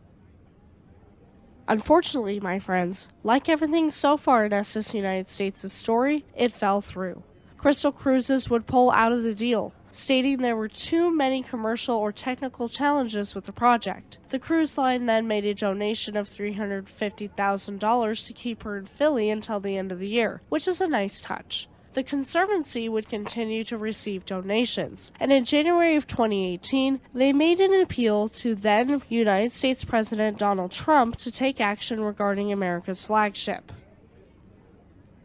Unfortunately, 1.69 2.39
my 2.39 2.59
friends, 2.59 3.09
like 3.23 3.49
everything 3.49 3.91
so 3.91 4.15
far 4.15 4.45
in 4.45 4.53
SS 4.53 4.93
United 4.93 5.29
States' 5.29 5.73
story, 5.73 6.23
it 6.33 6.53
fell 6.53 6.79
through. 6.79 7.23
Crystal 7.57 7.91
Cruises 7.91 8.49
would 8.49 8.67
pull 8.67 8.89
out 8.91 9.11
of 9.11 9.23
the 9.23 9.35
deal, 9.35 9.73
stating 9.91 10.37
there 10.37 10.55
were 10.55 10.69
too 10.69 11.13
many 11.13 11.43
commercial 11.43 11.97
or 11.97 12.13
technical 12.13 12.69
challenges 12.69 13.35
with 13.35 13.43
the 13.45 13.51
project. 13.51 14.17
The 14.29 14.39
cruise 14.39 14.77
line 14.77 15.07
then 15.07 15.27
made 15.27 15.43
a 15.43 15.53
donation 15.53 16.15
of 16.15 16.29
$350,000 16.29 18.27
to 18.27 18.33
keep 18.33 18.63
her 18.63 18.77
in 18.77 18.85
Philly 18.85 19.29
until 19.29 19.59
the 19.59 19.75
end 19.77 19.91
of 19.91 19.99
the 19.99 20.07
year, 20.07 20.41
which 20.47 20.69
is 20.69 20.79
a 20.79 20.87
nice 20.87 21.19
touch 21.19 21.67
the 21.97 22.03
Conservancy 22.03 22.87
would 22.87 23.09
continue 23.09 23.63
to 23.63 23.75
receive 23.75 24.23
donations. 24.23 25.11
And 25.19 25.33
in 25.33 25.45
January 25.45 25.95
of 25.95 26.05
2018, 26.05 27.01
they 27.11 27.33
made 27.33 27.59
an 27.59 27.73
appeal 27.73 28.29
to 28.29 28.53
then 28.53 29.01
United 29.09 29.51
States 29.51 29.83
President 29.83 30.37
Donald 30.37 30.71
Trump 30.71 31.15
to 31.15 31.31
take 31.31 31.59
action 31.59 32.01
regarding 32.01 32.53
America's 32.53 33.01
flagship. 33.01 33.71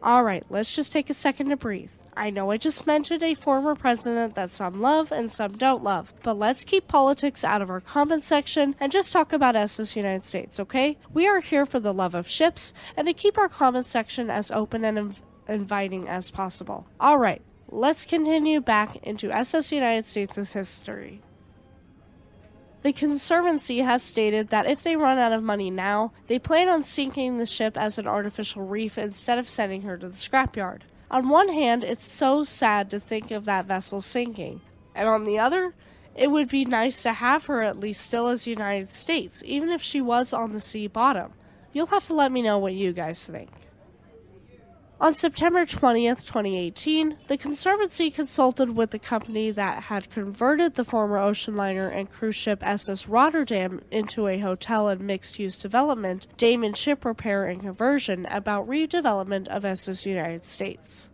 Alright, 0.01 0.47
let's 0.49 0.73
just 0.73 0.91
take 0.91 1.11
a 1.11 1.13
second 1.13 1.49
to 1.49 1.55
breathe. 1.55 1.91
I 2.17 2.31
know 2.31 2.49
I 2.49 2.57
just 2.57 2.87
mentioned 2.87 3.21
a 3.21 3.35
former 3.35 3.75
president 3.75 4.33
that 4.33 4.49
some 4.49 4.81
love 4.81 5.11
and 5.11 5.29
some 5.29 5.55
don't 5.55 5.83
love, 5.83 6.11
but 6.23 6.39
let's 6.39 6.63
keep 6.63 6.87
politics 6.87 7.43
out 7.43 7.61
of 7.61 7.69
our 7.69 7.81
comment 7.81 8.23
section 8.23 8.75
and 8.79 8.91
just 8.91 9.13
talk 9.13 9.31
about 9.31 9.55
SS 9.55 9.95
United 9.95 10.23
States, 10.23 10.59
okay? 10.59 10.97
We 11.13 11.27
are 11.27 11.39
here 11.39 11.67
for 11.67 11.79
the 11.79 11.93
love 11.93 12.15
of 12.15 12.27
ships 12.27 12.73
and 12.97 13.05
to 13.05 13.13
keep 13.13 13.37
our 13.37 13.47
comment 13.47 13.85
section 13.85 14.31
as 14.31 14.49
open 14.49 14.83
and 14.83 15.15
inviting 15.47 16.07
as 16.07 16.31
possible. 16.31 16.85
All 16.99 17.17
right, 17.17 17.41
let's 17.69 18.05
continue 18.05 18.61
back 18.61 18.97
into 19.03 19.31
SS 19.31 19.71
United 19.71 20.05
States' 20.05 20.53
history. 20.53 21.21
The 22.83 22.91
Conservancy 22.91 23.79
has 23.79 24.03
stated 24.03 24.49
that 24.49 24.65
if 24.65 24.83
they 24.83 24.97
run 24.97 25.17
out 25.17 25.31
of 25.31 25.41
money 25.41 25.71
now, 25.71 26.11
they 26.27 26.37
plan 26.37 26.67
on 26.67 26.83
sinking 26.83 27.37
the 27.37 27.45
ship 27.45 27.77
as 27.77 27.97
an 27.97 28.07
artificial 28.07 28.63
reef 28.63 28.97
instead 28.97 29.39
of 29.39 29.49
sending 29.49 29.83
her 29.83 29.97
to 29.97 30.09
the 30.09 30.15
scrapyard. 30.15 30.81
On 31.09 31.29
one 31.29 31.47
hand, 31.47 31.85
it's 31.85 32.05
so 32.05 32.43
sad 32.43 32.89
to 32.89 32.99
think 32.99 33.31
of 33.31 33.45
that 33.45 33.65
vessel 33.65 34.01
sinking, 34.01 34.59
and 34.93 35.07
on 35.07 35.23
the 35.23 35.39
other, 35.39 35.73
it 36.15 36.29
would 36.29 36.49
be 36.49 36.65
nice 36.65 37.01
to 37.03 37.13
have 37.13 37.45
her 37.45 37.61
at 37.61 37.79
least 37.79 38.01
still 38.01 38.27
as 38.27 38.45
United 38.45 38.89
States, 38.89 39.41
even 39.45 39.69
if 39.69 39.81
she 39.81 40.01
was 40.01 40.33
on 40.33 40.51
the 40.51 40.59
sea 40.59 40.87
bottom. 40.87 41.33
You'll 41.71 41.87
have 41.87 42.05
to 42.07 42.13
let 42.13 42.31
me 42.31 42.41
know 42.41 42.57
what 42.57 42.73
you 42.73 42.93
guys 42.93 43.25
think. 43.25 43.49
On 45.03 45.13
September 45.13 45.65
20th, 45.65 46.23
2018, 46.23 47.17
the 47.27 47.35
Conservancy 47.37 48.09
consulted 48.09 48.77
with 48.77 48.91
the 48.91 48.99
company 48.99 49.51
that 49.51 49.83
had 49.83 50.09
converted 50.09 50.75
the 50.75 50.85
former 50.85 51.17
ocean 51.17 51.57
liner 51.57 51.89
and 51.89 52.09
cruise 52.09 52.37
ship 52.37 52.59
SS 52.61 53.09
Rotterdam 53.09 53.81
into 53.91 54.29
a 54.29 54.37
hotel 54.37 54.87
and 54.87 55.01
mixed 55.01 55.39
use 55.39 55.57
development, 55.57 56.27
Damen 56.37 56.73
Ship 56.73 57.03
Repair 57.03 57.43
and 57.47 57.59
Conversion, 57.59 58.25
about 58.27 58.65
redevelopment 58.65 59.49
of 59.49 59.65
SS 59.65 60.05
United 60.05 60.45
States. 60.45 61.09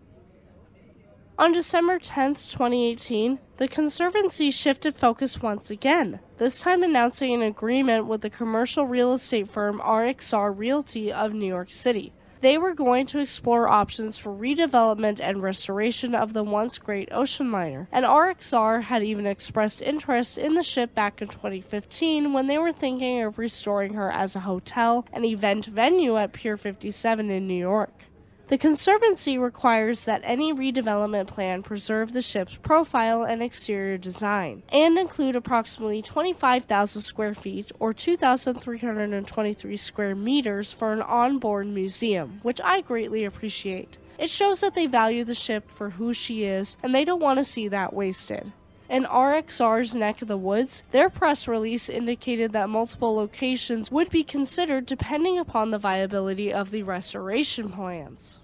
On 1.40 1.52
December 1.52 1.98
10, 1.98 2.36
2018, 2.36 3.40
the 3.58 3.68
Conservancy 3.68 4.52
shifted 4.52 4.98
focus 4.98 5.42
once 5.42 5.72
again, 5.72 6.20
this 6.38 6.60
time 6.60 6.84
announcing 6.84 7.34
an 7.34 7.42
agreement 7.42 8.06
with 8.06 8.22
the 8.22 8.30
commercial 8.30 8.86
real 8.86 9.14
estate 9.14 9.50
firm 9.50 9.80
RXR 9.80 10.56
Realty 10.56 11.12
of 11.12 11.34
New 11.34 11.48
York 11.48 11.74
City. 11.74 12.14
They 12.42 12.58
were 12.58 12.74
going 12.74 13.06
to 13.08 13.20
explore 13.20 13.68
options 13.68 14.18
for 14.18 14.30
redevelopment 14.30 15.20
and 15.22 15.44
restoration 15.44 16.16
of 16.16 16.32
the 16.32 16.44
once 16.44 16.78
great 16.78 17.10
ocean 17.12 17.52
liner, 17.52 17.90
and 17.92 18.06
RXR 18.06 18.84
had 18.84 19.04
even 19.04 19.28
expressed 19.28 19.82
interest 19.82 20.38
in 20.38 20.54
the 20.54 20.64
ship 20.64 20.96
back 20.96 21.22
in 21.22 21.28
2015 21.28 22.32
when 22.32 22.48
they 22.48 22.58
were 22.58 22.72
thinking 22.72 23.22
of 23.24 23.38
restoring 23.38 23.96
her 23.96 24.10
as 24.10 24.38
a 24.38 24.42
hotel 24.42 25.06
and 25.12 25.26
event 25.26 25.66
venue 25.66 26.16
at 26.16 26.32
Pier 26.32 26.56
57 26.56 27.30
in 27.30 27.46
New 27.46 27.60
York. 27.60 28.06
The 28.50 28.58
Conservancy 28.58 29.38
requires 29.38 30.06
that 30.06 30.24
any 30.24 30.52
redevelopment 30.52 31.28
plan 31.28 31.62
preserve 31.62 32.14
the 32.14 32.22
ship's 32.24 32.56
profile 32.56 33.24
and 33.24 33.44
exterior 33.44 33.96
design, 34.00 34.64
and 34.70 34.98
include 34.98 35.36
approximately 35.36 36.02
25,000 36.02 37.04
square 37.04 37.36
feet 37.36 37.72
or 37.80 37.94
2,323 37.94 39.78
square 39.78 40.16
meters 40.16 40.74
for 40.74 40.92
an 40.92 41.04
onboard 41.04 41.68
museum, 41.68 42.40
which 42.42 42.60
I 42.64 42.82
greatly 42.82 43.24
appreciate. 43.24 44.00
It 44.18 44.32
shows 44.32 44.62
that 44.62 44.74
they 44.74 44.88
value 44.88 45.24
the 45.24 45.36
ship 45.36 45.70
for 45.70 45.92
who 45.92 46.12
she 46.12 46.44
is, 46.44 46.76
and 46.82 46.96
they 46.96 47.06
don't 47.06 47.22
want 47.22 47.38
to 47.38 47.46
see 47.46 47.68
that 47.68 47.94
wasted. 47.94 48.52
In 48.90 49.04
RXR's 49.04 49.94
neck 49.94 50.24
of 50.24 50.28
the 50.28 50.36
woods, 50.36 50.82
their 50.90 51.12
press 51.12 51.48
release 51.48 51.90
indicated 51.90 52.54
that 52.54 52.70
multiple 52.70 53.16
locations 53.16 53.92
would 53.92 54.10
be 54.10 54.24
considered 54.24 54.88
depending 54.88 55.38
upon 55.38 55.70
the 55.70 55.78
viability 55.78 56.52
of 56.52 56.72
the 56.72 56.82
restoration 56.82 57.70
plans. 57.70 58.40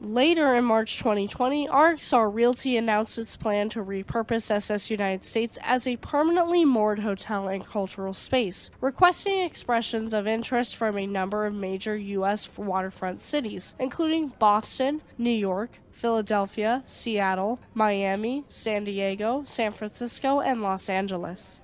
Later 0.00 0.54
in 0.56 0.64
March 0.64 0.98
2020, 0.98 1.68
RXR 1.68 2.34
Realty 2.34 2.76
announced 2.76 3.16
its 3.16 3.36
plan 3.36 3.70
to 3.70 3.82
repurpose 3.82 4.50
SS 4.50 4.90
United 4.90 5.24
States 5.24 5.56
as 5.62 5.86
a 5.86 5.96
permanently 5.96 6.64
moored 6.64 6.98
hotel 6.98 7.48
and 7.48 7.64
cultural 7.64 8.12
space, 8.12 8.70
requesting 8.80 9.40
expressions 9.40 10.12
of 10.12 10.26
interest 10.26 10.76
from 10.76 10.98
a 10.98 11.06
number 11.06 11.46
of 11.46 11.54
major 11.54 11.96
U.S. 11.96 12.48
waterfront 12.58 13.22
cities, 13.22 13.74
including 13.78 14.32
Boston, 14.38 15.00
New 15.16 15.30
York, 15.30 15.78
Philadelphia, 15.96 16.82
Seattle, 16.86 17.58
Miami, 17.72 18.44
San 18.50 18.84
Diego, 18.84 19.42
San 19.46 19.72
Francisco, 19.72 20.40
and 20.40 20.62
Los 20.62 20.90
Angeles. 20.90 21.62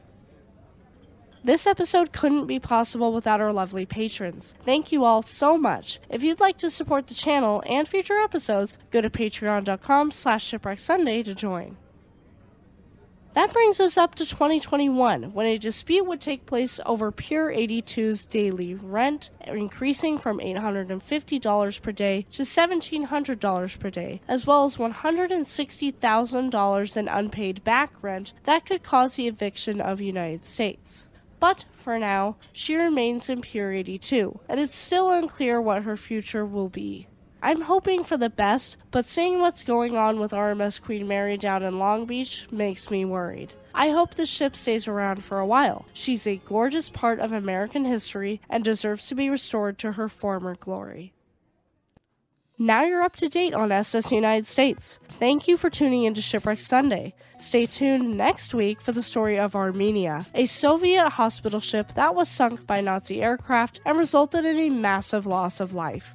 This 1.44 1.66
episode 1.66 2.12
couldn't 2.12 2.46
be 2.46 2.58
possible 2.58 3.12
without 3.12 3.40
our 3.40 3.52
lovely 3.52 3.84
patrons. 3.84 4.54
Thank 4.64 4.90
you 4.90 5.04
all 5.04 5.22
so 5.22 5.58
much. 5.58 6.00
If 6.08 6.22
you'd 6.22 6.40
like 6.40 6.56
to 6.58 6.70
support 6.70 7.08
the 7.08 7.14
channel 7.14 7.62
and 7.66 7.86
future 7.86 8.20
episodes, 8.20 8.78
go 8.90 9.00
to 9.00 9.10
patreon.com 9.10 10.12
slash 10.12 10.50
shipwrecksunday 10.50 11.24
to 11.24 11.34
join. 11.34 11.76
That 13.34 13.52
brings 13.54 13.80
us 13.80 13.96
up 13.96 14.14
to 14.16 14.26
2021, 14.26 15.32
when 15.32 15.46
a 15.46 15.56
dispute 15.56 16.04
would 16.04 16.20
take 16.20 16.44
place 16.44 16.78
over 16.84 17.10
Pier 17.10 17.48
82's 17.48 18.24
daily 18.24 18.74
rent, 18.74 19.30
increasing 19.46 20.18
from 20.18 20.38
$850 20.38 21.82
per 21.82 21.92
day 21.92 22.26
to 22.32 22.42
$1,700 22.42 23.78
per 23.78 23.88
day, 23.88 24.20
as 24.28 24.46
well 24.46 24.64
as 24.64 24.76
$160,000 24.76 26.96
in 26.96 27.08
unpaid 27.08 27.64
back 27.64 27.92
rent 28.02 28.34
that 28.44 28.66
could 28.66 28.82
cause 28.82 29.16
the 29.16 29.28
eviction 29.28 29.80
of 29.80 30.02
United 30.02 30.44
States. 30.44 31.08
But 31.40 31.64
for 31.82 31.98
now, 31.98 32.36
she 32.52 32.76
remains 32.76 33.30
in 33.30 33.40
Pier 33.40 33.72
82, 33.72 34.40
and 34.46 34.60
it's 34.60 34.76
still 34.76 35.10
unclear 35.10 35.58
what 35.58 35.84
her 35.84 35.96
future 35.96 36.44
will 36.44 36.68
be. 36.68 37.08
I'm 37.44 37.62
hoping 37.62 38.04
for 38.04 38.16
the 38.16 38.30
best, 38.30 38.76
but 38.92 39.04
seeing 39.04 39.40
what's 39.40 39.64
going 39.64 39.96
on 39.96 40.20
with 40.20 40.30
RMS 40.30 40.80
Queen 40.80 41.08
Mary 41.08 41.36
down 41.36 41.64
in 41.64 41.76
Long 41.76 42.06
Beach 42.06 42.46
makes 42.52 42.88
me 42.88 43.04
worried. 43.04 43.52
I 43.74 43.90
hope 43.90 44.14
the 44.14 44.26
ship 44.26 44.54
stays 44.54 44.86
around 44.86 45.24
for 45.24 45.40
a 45.40 45.46
while. 45.46 45.86
She's 45.92 46.24
a 46.24 46.40
gorgeous 46.46 46.88
part 46.88 47.18
of 47.18 47.32
American 47.32 47.84
history 47.84 48.40
and 48.48 48.62
deserves 48.62 49.08
to 49.08 49.16
be 49.16 49.28
restored 49.28 49.76
to 49.80 49.92
her 49.92 50.08
former 50.08 50.54
glory. 50.54 51.14
Now 52.58 52.84
you're 52.84 53.02
up 53.02 53.16
to 53.16 53.28
date 53.28 53.54
on 53.54 53.72
SS 53.72 54.12
United 54.12 54.46
States. 54.46 55.00
Thank 55.08 55.48
you 55.48 55.56
for 55.56 55.68
tuning 55.68 56.04
into 56.04 56.22
Shipwreck 56.22 56.60
Sunday. 56.60 57.12
Stay 57.40 57.66
tuned 57.66 58.16
next 58.16 58.54
week 58.54 58.80
for 58.80 58.92
the 58.92 59.02
story 59.02 59.36
of 59.36 59.56
Armenia, 59.56 60.26
a 60.32 60.46
Soviet 60.46 61.08
hospital 61.08 61.58
ship 61.58 61.94
that 61.96 62.14
was 62.14 62.28
sunk 62.28 62.68
by 62.68 62.80
Nazi 62.80 63.20
aircraft 63.20 63.80
and 63.84 63.98
resulted 63.98 64.44
in 64.44 64.58
a 64.58 64.70
massive 64.70 65.26
loss 65.26 65.58
of 65.58 65.74
life. 65.74 66.14